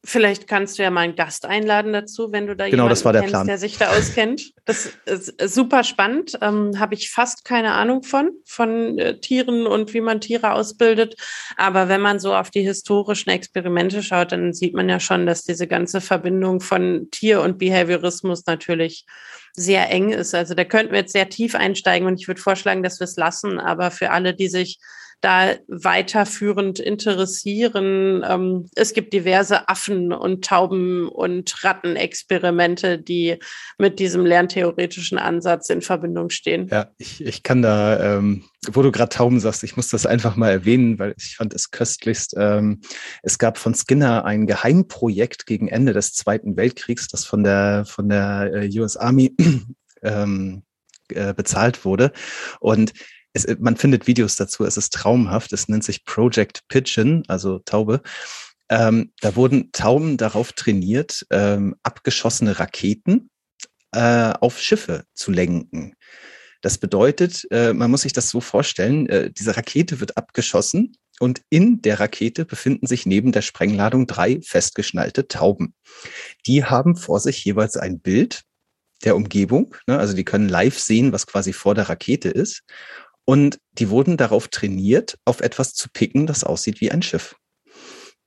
[0.04, 3.22] Vielleicht kannst du ja mal einen Gast einladen dazu, wenn du da genau, jemanden der,
[3.22, 4.52] kennst, der sich da auskennt.
[4.66, 6.40] Das ist super spannend.
[6.42, 11.16] Ähm, Habe ich fast keine Ahnung von, von äh, Tieren und wie man Tiere ausbildet.
[11.56, 15.44] Aber wenn man so auf die historischen Experimente schaut, dann sieht man ja schon, dass
[15.44, 19.06] diese ganze Verbindung von Tier und Behaviorismus natürlich
[19.54, 20.34] sehr eng ist.
[20.34, 23.18] Also da könnten wir jetzt sehr tief einsteigen und ich würde vorschlagen, dass wir es
[23.18, 23.60] lassen.
[23.60, 24.80] Aber für alle, die sich
[25.22, 28.26] da weiterführend interessieren.
[28.28, 33.38] Ähm, es gibt diverse Affen- und Tauben- und Rattenexperimente, die
[33.78, 36.68] mit diesem lerntheoretischen Ansatz in Verbindung stehen.
[36.72, 40.36] Ja, ich, ich kann da, ähm, wo du gerade Tauben sagst, ich muss das einfach
[40.36, 42.34] mal erwähnen, weil ich fand es köstlichst.
[42.38, 42.82] Ähm,
[43.22, 48.10] es gab von Skinner ein Geheimprojekt gegen Ende des Zweiten Weltkriegs, das von der, von
[48.10, 49.36] der äh, US Army
[50.02, 50.64] ähm,
[51.10, 52.12] äh, bezahlt wurde.
[52.60, 52.94] Und
[53.34, 55.54] es, man findet Videos dazu, es ist traumhaft.
[55.54, 58.02] Es nennt sich Project Pigeon, also Taube.
[58.70, 63.30] Ähm, da wurden Tauben darauf trainiert, ähm, abgeschossene Raketen
[63.94, 65.94] äh, auf Schiffe zu lenken.
[66.62, 71.42] Das bedeutet, äh, man muss sich das so vorstellen, äh, diese Rakete wird abgeschossen und
[71.50, 75.74] in der Rakete befinden sich neben der Sprengladung drei festgeschnallte Tauben.
[76.46, 78.44] Die haben vor sich jeweils ein Bild
[79.04, 79.98] der Umgebung, ne?
[79.98, 82.64] also die können live sehen, was quasi vor der Rakete ist.
[83.32, 87.38] Und die wurden darauf trainiert, auf etwas zu picken, das aussieht wie ein Schiff.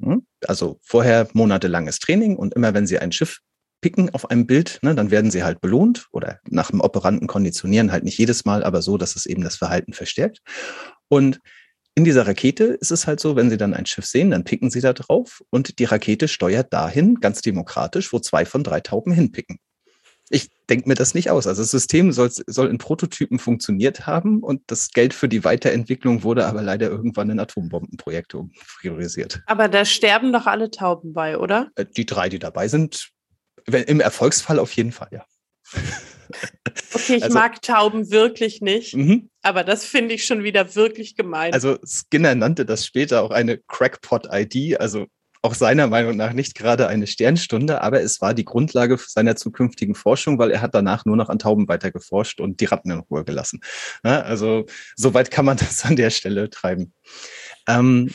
[0.02, 0.24] Hm?
[0.46, 3.40] Also vorher monatelanges Training und immer wenn sie ein Schiff
[3.82, 7.92] picken auf einem Bild, ne, dann werden sie halt belohnt oder nach dem Operanten konditionieren,
[7.92, 10.38] halt nicht jedes Mal, aber so, dass es eben das Verhalten verstärkt.
[11.08, 11.38] Und
[11.94, 14.70] in dieser Rakete ist es halt so, wenn Sie dann ein Schiff sehen, dann picken
[14.70, 19.12] Sie da drauf und die Rakete steuert dahin, ganz demokratisch, wo zwei von drei Tauben
[19.12, 19.58] hinpicken
[20.30, 21.46] ich denke mir das nicht aus.
[21.46, 26.22] Also das System soll, soll in Prototypen funktioniert haben und das Geld für die Weiterentwicklung
[26.22, 28.48] wurde aber leider irgendwann in Atombombenprojekte
[28.80, 29.42] priorisiert.
[29.46, 31.70] Aber da sterben doch alle Tauben bei, oder?
[31.76, 33.10] Äh, die drei, die dabei sind,
[33.66, 35.24] im Erfolgsfall auf jeden Fall, ja.
[36.94, 39.28] Okay, ich also, mag Tauben wirklich nicht, mhm.
[39.42, 41.52] aber das finde ich schon wieder wirklich gemein.
[41.52, 45.06] Also Skinner nannte das später auch eine Crackpot-ID, also
[45.44, 49.94] auch seiner Meinung nach nicht gerade eine Sternstunde, aber es war die Grundlage seiner zukünftigen
[49.94, 53.00] Forschung, weil er hat danach nur noch an Tauben weiter geforscht und die Ratten in
[53.00, 53.60] Ruhe gelassen.
[54.02, 54.64] Ja, also
[54.96, 56.94] soweit kann man das an der Stelle treiben.
[57.68, 58.10] Ähm,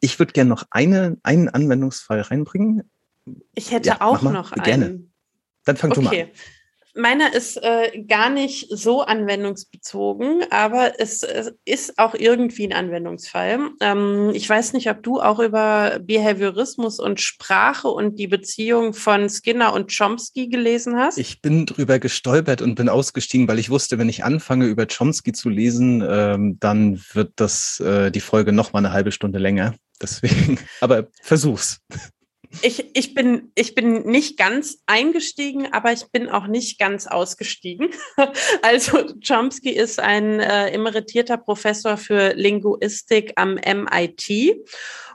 [0.00, 2.88] ich würde gerne noch eine, einen Anwendungsfall reinbringen.
[3.54, 4.62] Ich hätte ja, auch noch einen.
[4.62, 5.00] Gerne.
[5.64, 6.00] Dann fang okay.
[6.00, 6.28] du mal an.
[6.96, 13.70] Meiner ist äh, gar nicht so anwendungsbezogen, aber es, es ist auch irgendwie ein Anwendungsfall.
[13.80, 19.28] Ähm, ich weiß nicht, ob du auch über Behaviorismus und Sprache und die Beziehung von
[19.28, 21.18] Skinner und Chomsky gelesen hast.
[21.18, 25.32] Ich bin drüber gestolpert und bin ausgestiegen, weil ich wusste, wenn ich anfange, über Chomsky
[25.32, 29.74] zu lesen, ähm, dann wird das äh, die Folge noch mal eine halbe Stunde länger.
[30.00, 31.80] Deswegen, aber versuch's.
[32.62, 37.90] Ich, ich, bin, ich bin nicht ganz eingestiegen, aber ich bin auch nicht ganz ausgestiegen.
[38.62, 44.56] Also Chomsky ist ein äh, emeritierter Professor für Linguistik am MIT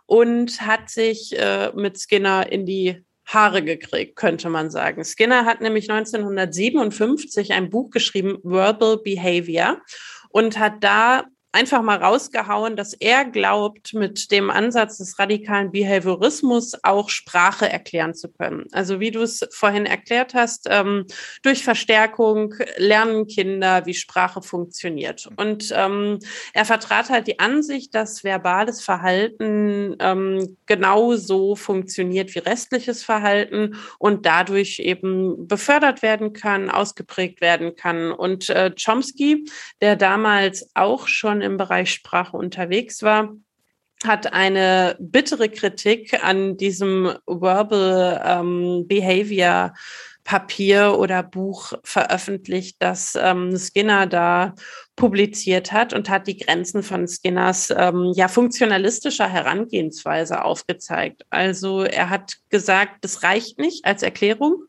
[0.06, 5.04] und hat sich äh, mit Skinner in die Haare gekriegt, könnte man sagen.
[5.04, 9.82] Skinner hat nämlich 1957 ein Buch geschrieben, Verbal Behavior,
[10.30, 16.74] und hat da einfach mal rausgehauen, dass er glaubt, mit dem Ansatz des radikalen Behaviorismus
[16.84, 18.68] auch Sprache erklären zu können.
[18.72, 21.06] Also wie du es vorhin erklärt hast, ähm,
[21.44, 25.28] durch Verstärkung lernen Kinder, wie Sprache funktioniert.
[25.36, 26.20] Und ähm,
[26.54, 34.26] er vertrat halt die Ansicht, dass verbales Verhalten ähm, genauso funktioniert wie restliches Verhalten und
[34.26, 38.12] dadurch eben befördert werden kann, ausgeprägt werden kann.
[38.12, 39.46] Und äh, Chomsky,
[39.82, 43.34] der damals auch schon im Bereich Sprache unterwegs war,
[44.04, 49.74] hat eine bittere Kritik an diesem Verbal ähm, Behavior
[50.24, 54.54] Papier oder Buch veröffentlicht, das ähm, Skinner da
[54.96, 61.26] publiziert hat und hat die Grenzen von Skinners ähm, ja funktionalistischer Herangehensweise aufgezeigt.
[61.32, 64.64] Also er hat gesagt, das reicht nicht als Erklärung.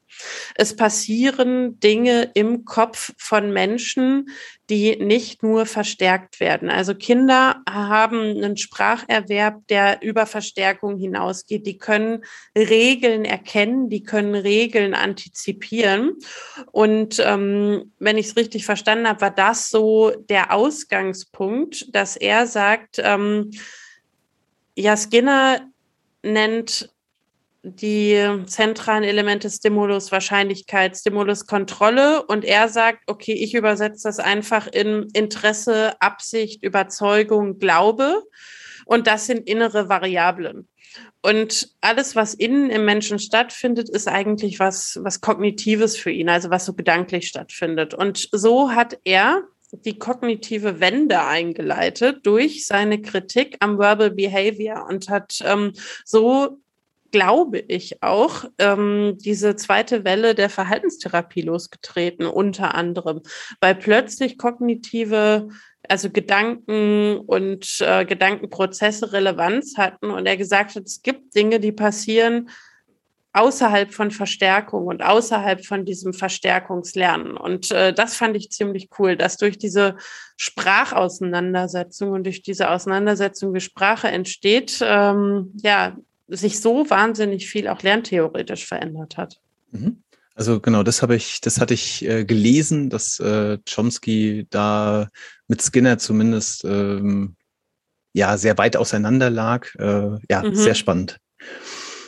[0.54, 4.30] Es passieren Dinge im Kopf von Menschen,
[4.72, 6.70] die nicht nur verstärkt werden.
[6.70, 11.66] Also Kinder haben einen Spracherwerb, der über Verstärkung hinausgeht.
[11.66, 12.24] Die können
[12.56, 16.14] Regeln erkennen, die können Regeln antizipieren.
[16.70, 22.46] Und ähm, wenn ich es richtig verstanden habe, war das so der Ausgangspunkt, dass er
[22.46, 23.50] sagt, ähm,
[24.74, 25.68] ja, Skinner
[26.22, 26.88] nennt
[27.62, 32.25] die zentralen Elemente Stimulus, Wahrscheinlichkeit, Stimulus, Kontrolle.
[32.25, 38.25] Und er sagt, okay, ich übersetze das einfach in Interesse, Absicht, Überzeugung, Glaube.
[38.85, 40.68] Und das sind innere Variablen.
[41.22, 46.51] Und alles, was innen im Menschen stattfindet, ist eigentlich was, was Kognitives für ihn, also
[46.51, 47.94] was so gedanklich stattfindet.
[47.94, 55.09] Und so hat er die kognitive Wende eingeleitet durch seine Kritik am Verbal Behavior und
[55.09, 55.72] hat ähm,
[56.05, 56.59] so
[57.12, 63.20] glaube ich, auch ähm, diese zweite Welle der Verhaltenstherapie losgetreten, unter anderem,
[63.61, 65.48] weil plötzlich kognitive,
[65.88, 71.72] also Gedanken und äh, Gedankenprozesse Relevanz hatten und er gesagt hat, es gibt Dinge, die
[71.72, 72.48] passieren
[73.35, 77.37] außerhalb von Verstärkung und außerhalb von diesem Verstärkungslernen.
[77.37, 79.96] Und äh, das fand ich ziemlich cool, dass durch diese
[80.37, 85.96] Sprachauseinandersetzung und durch diese Auseinandersetzung, wie Sprache entsteht, ähm, ja,
[86.37, 89.40] sich so wahnsinnig viel auch lerntheoretisch verändert hat.
[89.71, 90.03] Mhm.
[90.35, 95.09] Also genau, das habe ich, das hatte ich äh, gelesen, dass äh, Chomsky da
[95.47, 97.37] mit Skinner zumindest ähm,
[98.14, 99.75] ja sehr weit auseinander lag.
[99.75, 100.55] Äh, ja, mhm.
[100.55, 101.18] sehr spannend.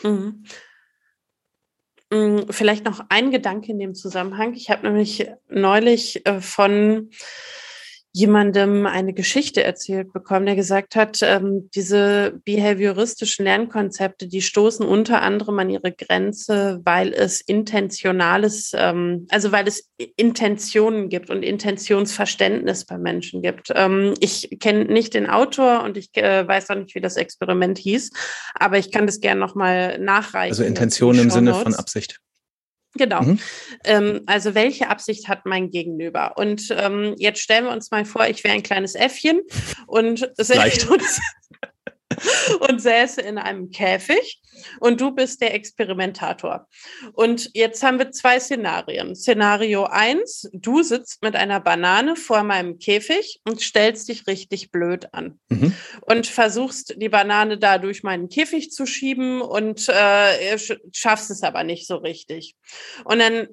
[0.02, 0.44] Mhm.
[2.10, 4.54] Mm, vielleicht noch ein Gedanke in dem Zusammenhang.
[4.54, 7.10] Ich habe nämlich neulich äh, von
[8.16, 15.20] jemandem eine Geschichte erzählt bekommen, der gesagt hat, ähm, diese behavioristischen Lernkonzepte, die stoßen unter
[15.20, 22.84] anderem an ihre Grenze, weil es intentionales, ähm, also weil es Intentionen gibt und Intentionsverständnis
[22.84, 23.72] bei Menschen gibt.
[23.74, 27.78] Ähm, ich kenne nicht den Autor und ich äh, weiß auch nicht, wie das Experiment
[27.78, 28.12] hieß,
[28.54, 30.52] aber ich kann das gerne nochmal nachreichen.
[30.52, 32.20] Also Intention im Sinne von Absicht.
[32.96, 33.22] Genau.
[33.22, 33.38] Mhm.
[33.84, 36.36] Ähm, also welche Absicht hat mein Gegenüber?
[36.36, 39.40] Und ähm, jetzt stellen wir uns mal vor, ich wäre ein kleines Äffchen
[39.86, 40.30] und,
[40.90, 41.20] uns,
[42.68, 44.40] und säße in einem Käfig
[44.80, 46.68] und du bist der Experimentator.
[47.12, 49.14] Und jetzt haben wir zwei Szenarien.
[49.14, 55.12] Szenario eins: du sitzt mit einer Banane vor meinem Käfig und stellst dich richtig blöd
[55.12, 55.74] an mhm.
[56.02, 60.58] und versuchst die Banane da durch meinen Käfig zu schieben und äh,
[60.92, 62.54] schaffst es aber nicht so richtig.
[63.04, 63.48] Und dann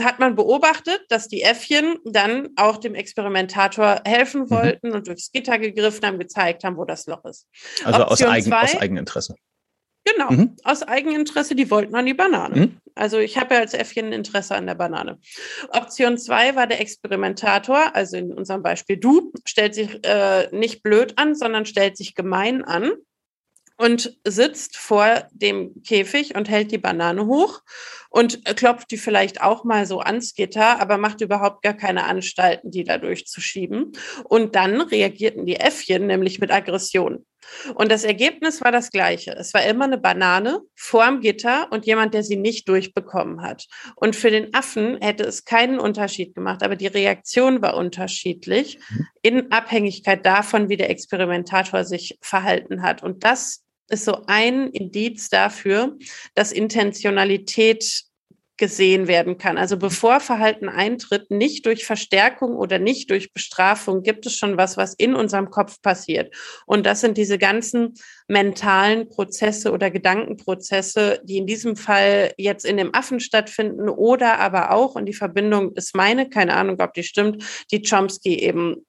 [0.00, 4.50] hat man beobachtet, dass die Äffchen dann auch dem Experimentator helfen mhm.
[4.50, 4.94] wollten mhm.
[4.94, 7.46] und durchs Gitter gegriffen haben, gezeigt haben, wo das Loch ist.
[7.84, 9.34] Also aus, Eigen, zwei, aus Eigeninteresse.
[10.04, 10.56] Genau, mhm.
[10.64, 12.56] aus Eigeninteresse, die wollten an die Banane.
[12.56, 12.78] Mhm.
[12.94, 15.18] Also ich habe ja als Äffchen ein Interesse an der Banane.
[15.70, 21.14] Option zwei war der Experimentator, also in unserem Beispiel du, stellt sich äh, nicht blöd
[21.16, 22.92] an, sondern stellt sich gemein an
[23.82, 27.62] und sitzt vor dem Käfig und hält die Banane hoch
[28.10, 32.70] und klopft die vielleicht auch mal so ans Gitter, aber macht überhaupt gar keine Anstalten,
[32.70, 33.90] die da durchzuschieben.
[34.22, 37.26] Und dann reagierten die Äffchen nämlich mit Aggression.
[37.74, 39.32] Und das Ergebnis war das gleiche.
[39.32, 43.66] Es war immer eine Banane vorm Gitter und jemand, der sie nicht durchbekommen hat.
[43.96, 49.06] Und für den Affen hätte es keinen Unterschied gemacht, aber die Reaktion war unterschiedlich mhm.
[49.22, 53.02] in Abhängigkeit davon, wie der Experimentator sich verhalten hat.
[53.02, 55.96] Und das ist so ein Indiz dafür,
[56.34, 58.04] dass Intentionalität
[58.62, 59.58] gesehen werden kann.
[59.58, 64.76] Also bevor Verhalten eintritt, nicht durch Verstärkung oder nicht durch Bestrafung, gibt es schon was,
[64.76, 66.32] was in unserem Kopf passiert.
[66.64, 67.94] Und das sind diese ganzen
[68.28, 74.70] mentalen Prozesse oder Gedankenprozesse, die in diesem Fall jetzt in dem Affen stattfinden oder aber
[74.70, 77.42] auch, und die Verbindung ist meine, keine Ahnung, ob die stimmt,
[77.72, 78.86] die Chomsky eben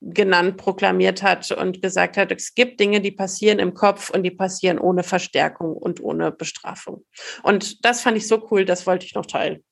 [0.00, 4.30] genannt, proklamiert hat und gesagt hat, es gibt Dinge, die passieren im Kopf und die
[4.30, 7.04] passieren ohne Verstärkung und ohne Bestrafung.
[7.42, 9.64] Und das fand ich so cool, das wollte ich noch teilen.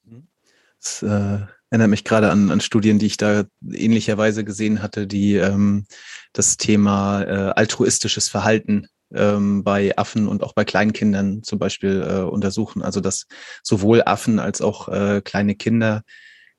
[0.81, 5.37] Das äh, erinnert mich gerade an, an Studien, die ich da ähnlicherweise gesehen hatte, die
[5.37, 5.87] ähm,
[6.33, 12.23] das Thema äh, altruistisches Verhalten ähm, bei Affen und auch bei Kleinkindern zum Beispiel äh,
[12.23, 12.83] untersuchen.
[12.83, 13.27] Also dass
[13.63, 16.03] sowohl Affen als auch äh, kleine Kinder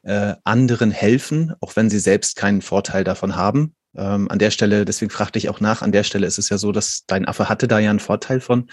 [0.08, 3.76] äh, anderen helfen, auch wenn sie selbst keinen Vorteil davon haben.
[3.94, 6.58] Ähm, an der Stelle, deswegen fragte ich auch nach, an der Stelle ist es ja
[6.58, 8.70] so, dass dein Affe hatte da ja einen Vorteil von,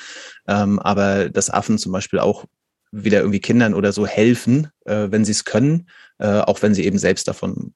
[0.46, 2.44] ähm, aber dass Affen zum Beispiel auch
[2.92, 6.84] wieder irgendwie Kindern oder so helfen, äh, wenn sie es können, äh, auch wenn sie
[6.84, 7.74] eben selbst davon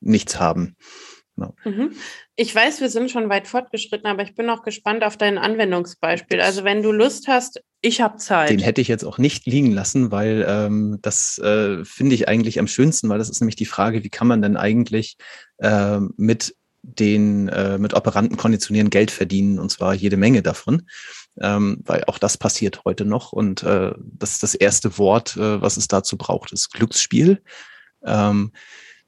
[0.00, 0.74] nichts haben.
[1.36, 1.54] Genau.
[1.64, 1.92] Mhm.
[2.36, 6.40] Ich weiß, wir sind schon weit fortgeschritten, aber ich bin auch gespannt auf dein Anwendungsbeispiel.
[6.40, 8.50] Also wenn du Lust hast, ich habe Zeit.
[8.50, 12.58] Den hätte ich jetzt auch nicht liegen lassen, weil ähm, das äh, finde ich eigentlich
[12.58, 15.16] am schönsten, weil das ist nämlich die Frage, wie kann man denn eigentlich
[15.58, 20.82] äh, mit den äh, mit Operanten konditionieren Geld verdienen und zwar jede Menge davon,
[21.40, 25.62] ähm, weil auch das passiert heute noch und äh, das ist das erste Wort, äh,
[25.62, 27.42] was es dazu braucht, ist Glücksspiel.
[28.04, 28.52] Ähm,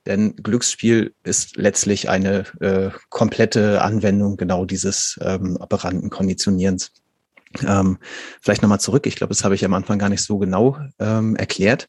[0.07, 6.92] denn Glücksspiel ist letztlich eine äh, komplette Anwendung genau dieses ähm, operanten Konditionierens.
[7.66, 7.98] Ähm,
[8.40, 11.36] vielleicht nochmal zurück, ich glaube, das habe ich am Anfang gar nicht so genau ähm,
[11.36, 11.88] erklärt.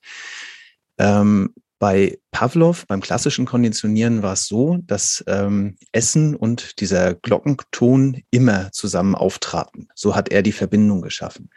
[0.97, 8.23] Ähm, Bei Pavlov, beim klassischen Konditionieren, war es so, dass ähm, Essen und dieser Glockenton
[8.31, 9.89] immer zusammen auftraten.
[9.93, 11.49] So hat er die Verbindung geschaffen.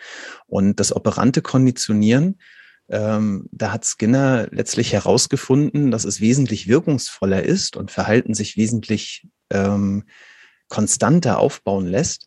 [0.47, 2.39] Und das operante Konditionieren,
[2.91, 9.27] ähm, da hat Skinner letztlich herausgefunden, dass es wesentlich wirkungsvoller ist und Verhalten sich wesentlich
[9.51, 10.05] ähm,
[10.69, 12.27] konstanter aufbauen lässt,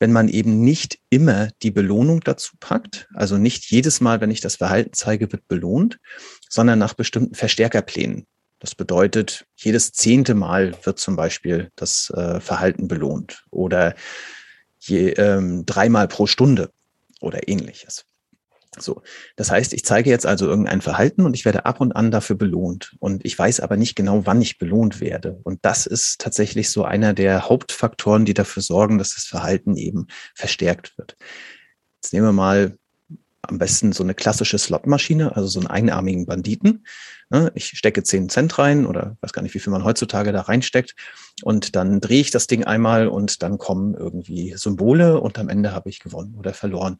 [0.00, 4.40] wenn man eben nicht immer die Belohnung dazu packt, also nicht jedes Mal, wenn ich
[4.40, 6.00] das Verhalten zeige, wird belohnt,
[6.48, 8.26] sondern nach bestimmten Verstärkerplänen.
[8.58, 13.94] Das bedeutet, jedes zehnte Mal wird zum Beispiel das äh, Verhalten belohnt oder
[14.80, 16.70] je, ähm, dreimal pro Stunde
[17.20, 18.04] oder ähnliches.
[18.78, 19.02] So,
[19.36, 22.36] das heißt, ich zeige jetzt also irgendein Verhalten und ich werde ab und an dafür
[22.36, 22.96] belohnt.
[23.00, 25.40] Und ich weiß aber nicht genau, wann ich belohnt werde.
[25.42, 30.06] Und das ist tatsächlich so einer der Hauptfaktoren, die dafür sorgen, dass das Verhalten eben
[30.34, 31.16] verstärkt wird.
[31.96, 32.78] Jetzt nehmen wir mal
[33.42, 36.86] am besten so eine klassische Slotmaschine, also so einen einarmigen Banditen.
[37.28, 40.42] Ne, ich stecke 10 Cent rein oder weiß gar nicht, wie viel man heutzutage da
[40.42, 40.94] reinsteckt.
[41.42, 45.72] Und dann drehe ich das Ding einmal und dann kommen irgendwie Symbole und am Ende
[45.72, 46.98] habe ich gewonnen oder verloren.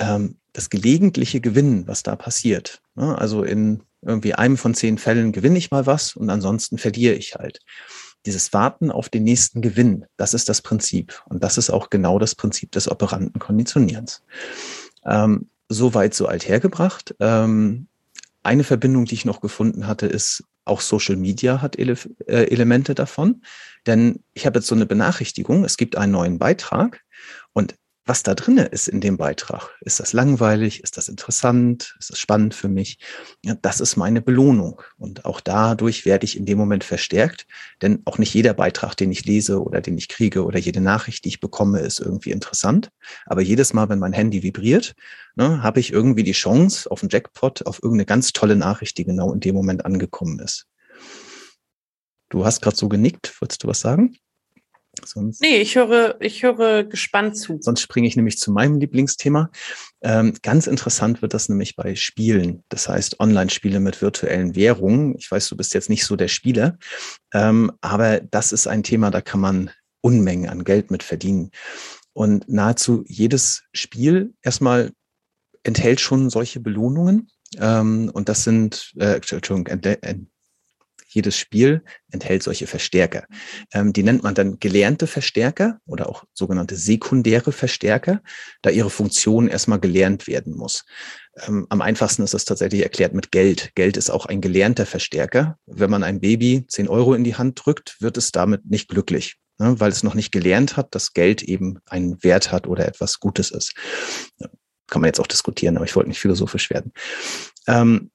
[0.00, 2.82] Ähm, das gelegentliche Gewinnen, was da passiert.
[2.96, 3.16] Ne?
[3.16, 7.34] Also in irgendwie einem von zehn Fällen gewinne ich mal was und ansonsten verliere ich
[7.34, 7.60] halt.
[8.26, 11.22] Dieses Warten auf den nächsten Gewinn, das ist das Prinzip.
[11.26, 14.22] Und das ist auch genau das Prinzip des operanten Konditionierens.
[15.06, 17.14] Ähm, so weit, so alt hergebracht.
[17.20, 17.86] Ähm,
[18.42, 21.96] eine Verbindung, die ich noch gefunden hatte, ist, auch Social Media hat Ele
[22.26, 23.42] äh, Elemente davon.
[23.86, 27.02] Denn ich habe jetzt so eine Benachrichtigung, es gibt einen neuen Beitrag
[27.52, 27.76] und
[28.10, 29.70] was da drinne ist in dem Beitrag.
[29.82, 30.82] Ist das langweilig?
[30.82, 31.94] Ist das interessant?
[32.00, 32.98] Ist das spannend für mich?
[33.44, 34.82] Ja, das ist meine Belohnung.
[34.98, 37.46] Und auch dadurch werde ich in dem Moment verstärkt.
[37.82, 41.24] Denn auch nicht jeder Beitrag, den ich lese oder den ich kriege oder jede Nachricht,
[41.24, 42.90] die ich bekomme, ist irgendwie interessant.
[43.26, 44.96] Aber jedes Mal, wenn mein Handy vibriert,
[45.36, 49.04] ne, habe ich irgendwie die Chance auf einen Jackpot, auf irgendeine ganz tolle Nachricht, die
[49.04, 50.66] genau in dem Moment angekommen ist.
[52.28, 53.40] Du hast gerade so genickt.
[53.40, 54.16] Wolltest du was sagen?
[55.06, 57.58] Sonst, nee, ich höre, ich höre gespannt zu.
[57.60, 59.50] Sonst springe ich nämlich zu meinem Lieblingsthema.
[60.02, 62.64] Ähm, ganz interessant wird das nämlich bei Spielen.
[62.68, 65.14] Das heißt, Online-Spiele mit virtuellen Währungen.
[65.18, 66.78] Ich weiß, du bist jetzt nicht so der Spieler,
[67.32, 69.70] ähm, aber das ist ein Thema, da kann man
[70.02, 71.50] Unmengen an Geld mit verdienen.
[72.12, 74.92] Und nahezu jedes Spiel erstmal
[75.62, 77.28] enthält schon solche Belohnungen.
[77.58, 79.66] Ähm, und das sind, äh, Entschuldigung,
[81.12, 83.24] jedes Spiel enthält solche Verstärker.
[83.72, 88.22] Ähm, die nennt man dann gelernte Verstärker oder auch sogenannte sekundäre Verstärker,
[88.62, 90.84] da ihre Funktion erstmal gelernt werden muss.
[91.46, 93.74] Ähm, am einfachsten ist das tatsächlich erklärt mit Geld.
[93.74, 95.58] Geld ist auch ein gelernter Verstärker.
[95.66, 99.36] Wenn man ein Baby 10 Euro in die Hand drückt, wird es damit nicht glücklich
[99.60, 103.20] ne, weil es noch nicht gelernt hat, dass Geld eben einen Wert hat oder etwas
[103.20, 103.74] Gutes ist.
[104.88, 106.92] Kann man jetzt auch diskutieren, aber ich wollte nicht philosophisch werden.
[107.68, 108.10] Ähm,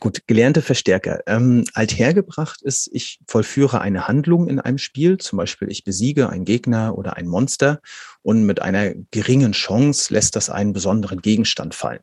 [0.00, 1.20] Gut, gelernte Verstärker.
[1.26, 6.44] Ähm, althergebracht ist, ich vollführe eine Handlung in einem Spiel, zum Beispiel ich besiege einen
[6.44, 7.80] Gegner oder ein Monster
[8.22, 12.00] und mit einer geringen Chance lässt das einen besonderen Gegenstand fallen.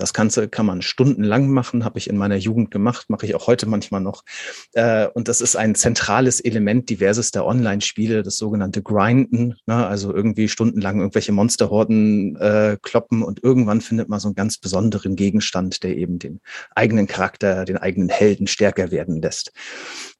[0.00, 3.46] Das Ganze kann man stundenlang machen, habe ich in meiner Jugend gemacht, mache ich auch
[3.46, 4.24] heute manchmal noch.
[4.72, 9.86] Äh, und das ist ein zentrales Element diversester Online-Spiele, das sogenannte Grinden, ne?
[9.86, 15.16] also irgendwie stundenlang irgendwelche Monsterhorden äh, kloppen und irgendwann findet man so einen ganz besonderen
[15.16, 16.40] Gegenstand, der eben den
[16.74, 19.52] eigenen Charakter, den eigenen Helden stärker werden lässt.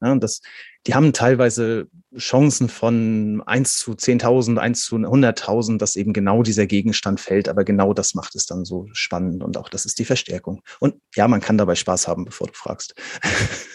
[0.01, 0.41] Das
[0.87, 6.67] die haben teilweise Chancen von eins zu 10.000, eins zu 100.000, dass eben genau dieser
[6.67, 7.49] Gegenstand fällt.
[7.49, 10.63] Aber genau das macht es dann so spannend und auch das ist die Verstärkung.
[10.79, 12.95] Und ja, man kann dabei Spaß haben, bevor du fragst.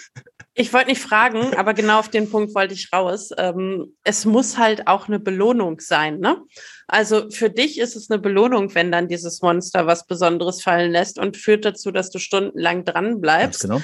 [0.57, 3.31] Ich wollte nicht fragen, aber genau auf den Punkt wollte ich raus.
[3.37, 6.41] Ähm, es muss halt auch eine Belohnung sein, ne?
[6.87, 11.19] Also für dich ist es eine Belohnung, wenn dann dieses Monster was Besonderes fallen lässt
[11.19, 13.63] und führt dazu, dass du stundenlang dran bleibst.
[13.63, 13.81] Ganz genau.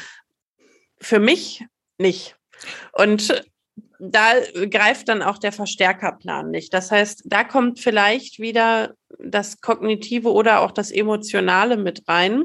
[1.01, 1.65] Für mich
[1.97, 2.37] nicht.
[2.93, 3.43] Und
[3.99, 4.33] da
[4.69, 6.73] greift dann auch der Verstärkerplan nicht.
[6.73, 12.43] Das heißt, da kommt vielleicht wieder das Kognitive oder auch das Emotionale mit rein,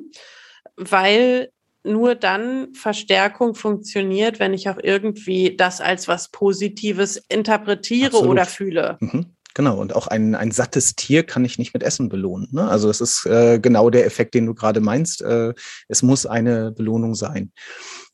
[0.76, 1.50] weil
[1.82, 8.30] nur dann Verstärkung funktioniert, wenn ich auch irgendwie das als was Positives interpretiere Absolut.
[8.30, 8.96] oder fühle.
[9.00, 9.36] Mhm.
[9.54, 12.48] Genau, und auch ein, ein sattes Tier kann ich nicht mit Essen belohnen.
[12.50, 12.68] Ne?
[12.68, 15.22] Also das ist äh, genau der Effekt, den du gerade meinst.
[15.22, 15.54] Äh,
[15.88, 17.52] es muss eine Belohnung sein.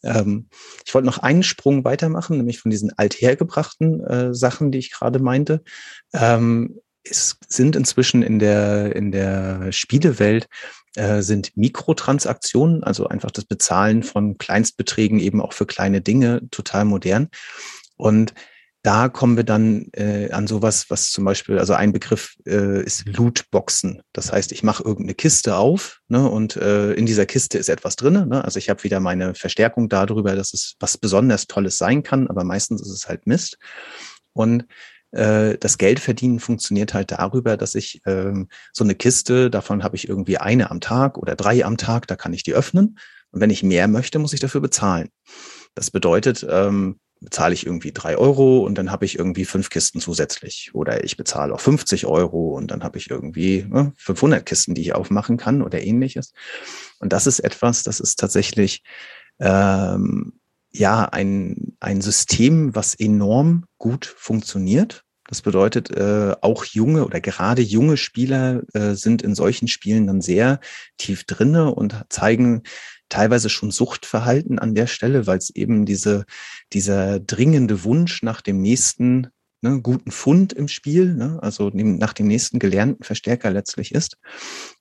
[0.03, 0.49] Ähm,
[0.85, 5.19] ich wollte noch einen Sprung weitermachen, nämlich von diesen althergebrachten äh, Sachen, die ich gerade
[5.19, 5.63] meinte.
[6.13, 10.49] Ähm, es sind inzwischen in der, in der Spielewelt
[10.95, 16.85] äh, sind Mikrotransaktionen, also einfach das Bezahlen von Kleinstbeträgen eben auch für kleine Dinge total
[16.85, 17.29] modern.
[17.97, 18.35] Und
[18.83, 23.07] da kommen wir dann äh, an sowas, was zum Beispiel, also ein Begriff äh, ist
[23.07, 24.03] Lootboxen.
[24.13, 27.95] Das heißt, ich mache irgendeine Kiste auf ne, und äh, in dieser Kiste ist etwas
[27.95, 28.29] drin.
[28.29, 28.45] Ne?
[28.45, 32.43] Also ich habe wieder meine Verstärkung darüber, dass es was besonders Tolles sein kann, aber
[32.43, 33.57] meistens ist es halt Mist.
[34.33, 34.67] Und
[35.13, 40.09] äh, das Geldverdienen funktioniert halt darüber, dass ich ähm, so eine Kiste, davon habe ich
[40.09, 42.99] irgendwie eine am Tag oder drei am Tag, da kann ich die öffnen.
[43.31, 45.09] Und wenn ich mehr möchte, muss ich dafür bezahlen.
[45.75, 50.01] Das bedeutet, ähm, bezahle ich irgendwie drei Euro und dann habe ich irgendwie fünf Kisten
[50.01, 50.71] zusätzlich.
[50.75, 54.83] Oder ich bezahle auch 50 Euro und dann habe ich irgendwie ne, 500 Kisten, die
[54.83, 56.33] ich aufmachen kann oder ähnliches.
[56.99, 58.83] Und das ist etwas, das ist tatsächlich
[59.41, 60.35] ähm,
[60.73, 65.05] ja ein, ein System, was enorm gut funktioniert.
[65.29, 70.21] Das bedeutet, äh, auch junge oder gerade junge Spieler äh, sind in solchen Spielen dann
[70.21, 70.61] sehr
[70.99, 72.65] tief drinne und zeigen
[73.13, 76.25] teilweise schon Suchtverhalten an der Stelle, weil es eben diese,
[76.73, 79.29] dieser dringende Wunsch nach dem nächsten
[79.61, 84.17] ne, guten Fund im Spiel, ne, also nach dem nächsten gelernten Verstärker letztlich ist.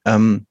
[0.05, 0.45] Ähm,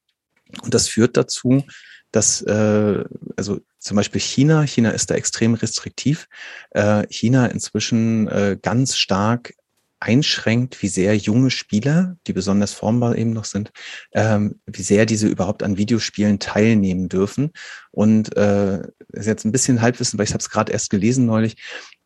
[0.62, 1.64] und das führt dazu,
[2.12, 3.05] dass äh,
[3.37, 6.28] also zum Beispiel China, China ist da extrem restriktiv,
[6.72, 9.55] äh, China inzwischen äh, ganz stark
[10.01, 13.71] einschränkt, wie sehr junge Spieler, die besonders formbar eben noch sind,
[14.13, 17.53] ähm, wie sehr diese überhaupt an Videospielen teilnehmen dürfen.
[17.91, 18.83] Und äh,
[19.13, 21.57] ist jetzt ein bisschen Halbwissen, weil ich habe es gerade erst gelesen neulich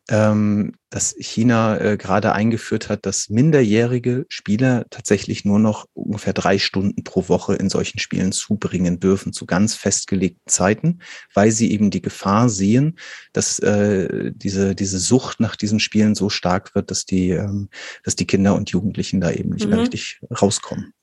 [0.09, 6.59] ähm, dass China äh, gerade eingeführt hat, dass minderjährige Spieler tatsächlich nur noch ungefähr drei
[6.59, 10.99] Stunden pro Woche in solchen Spielen zubringen dürfen, zu ganz festgelegten Zeiten,
[11.33, 12.99] weil sie eben die Gefahr sehen,
[13.33, 17.69] dass äh, diese, diese Sucht nach diesen Spielen so stark wird, dass die, ähm,
[18.03, 19.71] dass die Kinder und Jugendlichen da eben nicht mhm.
[19.71, 20.93] mehr richtig rauskommen.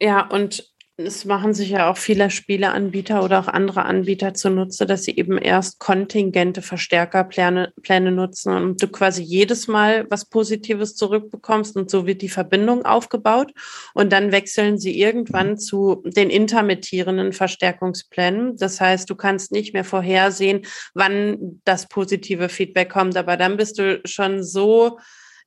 [0.00, 0.70] Ja, und
[1.04, 5.38] es machen sich ja auch viele Spieleanbieter oder auch andere Anbieter zunutze, dass sie eben
[5.38, 12.06] erst kontingente Verstärkerpläne Pläne nutzen und du quasi jedes Mal was Positives zurückbekommst und so
[12.06, 13.52] wird die Verbindung aufgebaut
[13.94, 18.56] und dann wechseln sie irgendwann zu den intermittierenden Verstärkungsplänen.
[18.56, 20.62] Das heißt, du kannst nicht mehr vorhersehen,
[20.94, 24.98] wann das positive Feedback kommt, aber dann bist du schon so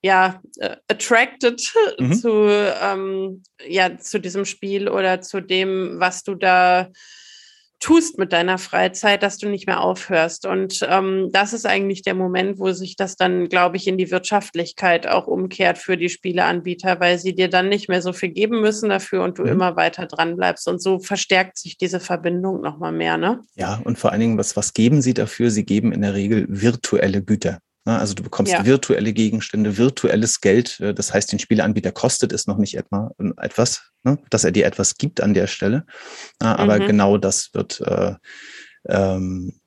[0.03, 1.61] ja, äh, attracted
[1.97, 2.13] mhm.
[2.13, 6.89] zu, ähm, ja, zu diesem Spiel oder zu dem, was du da
[7.79, 10.45] tust mit deiner Freizeit, dass du nicht mehr aufhörst.
[10.45, 14.09] Und ähm, das ist eigentlich der Moment, wo sich das dann, glaube ich, in die
[14.09, 18.61] Wirtschaftlichkeit auch umkehrt für die Spieleanbieter, weil sie dir dann nicht mehr so viel geben
[18.61, 19.49] müssen dafür und du mhm.
[19.49, 20.67] immer weiter dran bleibst.
[20.67, 23.41] Und so verstärkt sich diese Verbindung nochmal mehr, ne?
[23.55, 25.49] Ja, und vor allen Dingen, was, was geben sie dafür?
[25.49, 27.59] Sie geben in der Regel virtuelle Güter.
[27.85, 27.99] Ne?
[27.99, 28.65] Also du bekommst ja.
[28.65, 30.79] virtuelle Gegenstände, virtuelles Geld.
[30.79, 34.17] Äh, das heißt, den Spieleanbieter kostet es noch nicht etwa ähm, etwas, ne?
[34.29, 35.85] dass er dir etwas gibt an der Stelle.
[36.39, 36.87] Aber mhm.
[36.87, 38.15] genau das wird, äh,
[38.87, 39.59] ähm,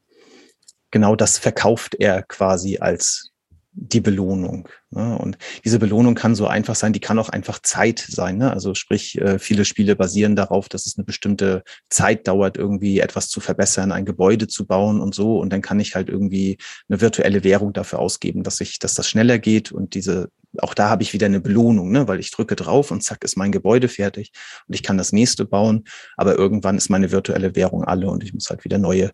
[0.90, 3.32] genau das verkauft er quasi als
[3.78, 4.68] die Belohnung.
[4.90, 5.18] Ne?
[5.18, 8.38] Und diese Belohnung kann so einfach sein, die kann auch einfach Zeit sein.
[8.38, 8.50] Ne?
[8.50, 13.28] Also sprich, äh, viele Spiele basieren darauf, dass es eine bestimmte Zeit dauert, irgendwie etwas
[13.28, 15.38] zu verbessern, ein Gebäude zu bauen und so.
[15.38, 16.56] Und dann kann ich halt irgendwie
[16.88, 19.72] eine virtuelle Währung dafür ausgeben, dass ich, dass das schneller geht.
[19.72, 22.08] Und diese, auch da habe ich wieder eine Belohnung, ne?
[22.08, 24.32] weil ich drücke drauf und zack ist mein Gebäude fertig
[24.66, 25.84] und ich kann das nächste bauen.
[26.16, 29.10] Aber irgendwann ist meine virtuelle Währung alle und ich muss halt wieder neue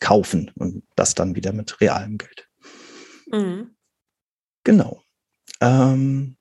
[0.00, 2.48] kaufen und das dann wieder mit realem Geld.
[3.30, 3.70] Mhm.
[4.64, 5.02] Genau.
[5.60, 6.36] Ähm,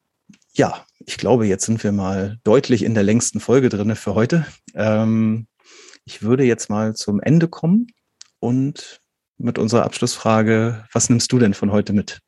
[0.53, 4.45] ja, ich glaube, jetzt sind wir mal deutlich in der längsten Folge drinne für heute.
[4.75, 5.47] Ähm,
[6.05, 7.87] ich würde jetzt mal zum Ende kommen
[8.39, 9.01] und
[9.37, 12.19] mit unserer Abschlussfrage, was nimmst du denn von heute mit?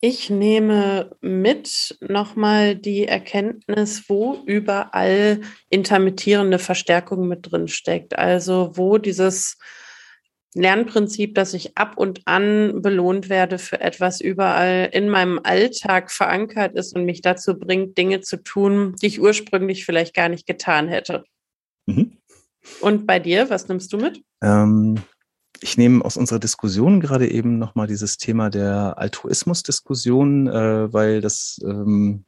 [0.00, 8.16] Ich nehme mit nochmal die Erkenntnis, wo überall intermittierende Verstärkung mit drin steckt.
[8.16, 9.58] Also wo dieses
[10.54, 16.74] Lernprinzip, dass ich ab und an belohnt werde für etwas überall in meinem Alltag verankert
[16.74, 20.88] ist und mich dazu bringt, Dinge zu tun, die ich ursprünglich vielleicht gar nicht getan
[20.88, 21.24] hätte.
[21.86, 22.16] Mhm.
[22.80, 24.22] Und bei dir, was nimmst du mit?
[24.42, 24.98] Ähm,
[25.60, 31.58] ich nehme aus unserer Diskussion gerade eben nochmal dieses Thema der Altruismus-Diskussion, äh, weil das
[31.64, 32.24] ähm,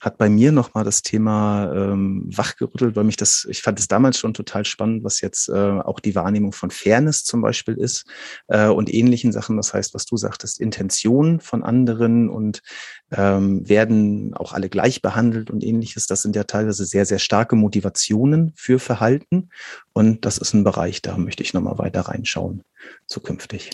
[0.00, 4.18] hat bei mir nochmal das Thema ähm, wachgerüttelt, weil mich das, ich fand es damals
[4.18, 8.04] schon total spannend, was jetzt äh, auch die Wahrnehmung von Fairness zum Beispiel ist
[8.48, 9.56] äh, und ähnlichen Sachen.
[9.56, 12.62] Das heißt, was du sagtest, Intention von anderen und
[13.10, 16.06] ähm, werden auch alle gleich behandelt und ähnliches.
[16.06, 19.50] Das sind ja teilweise sehr, sehr starke Motivationen für Verhalten.
[19.92, 22.62] Und das ist ein Bereich, da möchte ich nochmal weiter reinschauen
[23.06, 23.70] zukünftig.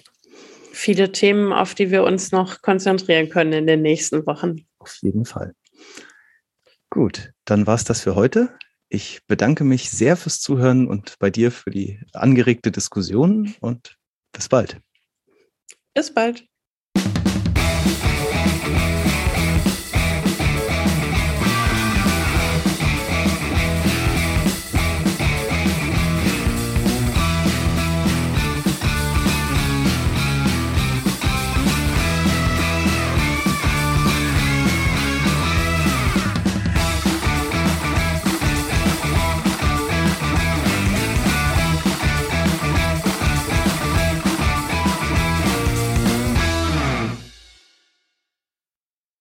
[0.73, 4.65] Viele Themen, auf die wir uns noch konzentrieren können in den nächsten Wochen.
[4.79, 5.55] Auf jeden Fall.
[6.93, 8.55] Gut, dann war es das für heute.
[8.91, 13.97] Ich bedanke mich sehr fürs Zuhören und bei dir für die angeregte Diskussion und
[14.31, 14.79] bis bald.
[15.95, 16.47] Bis bald.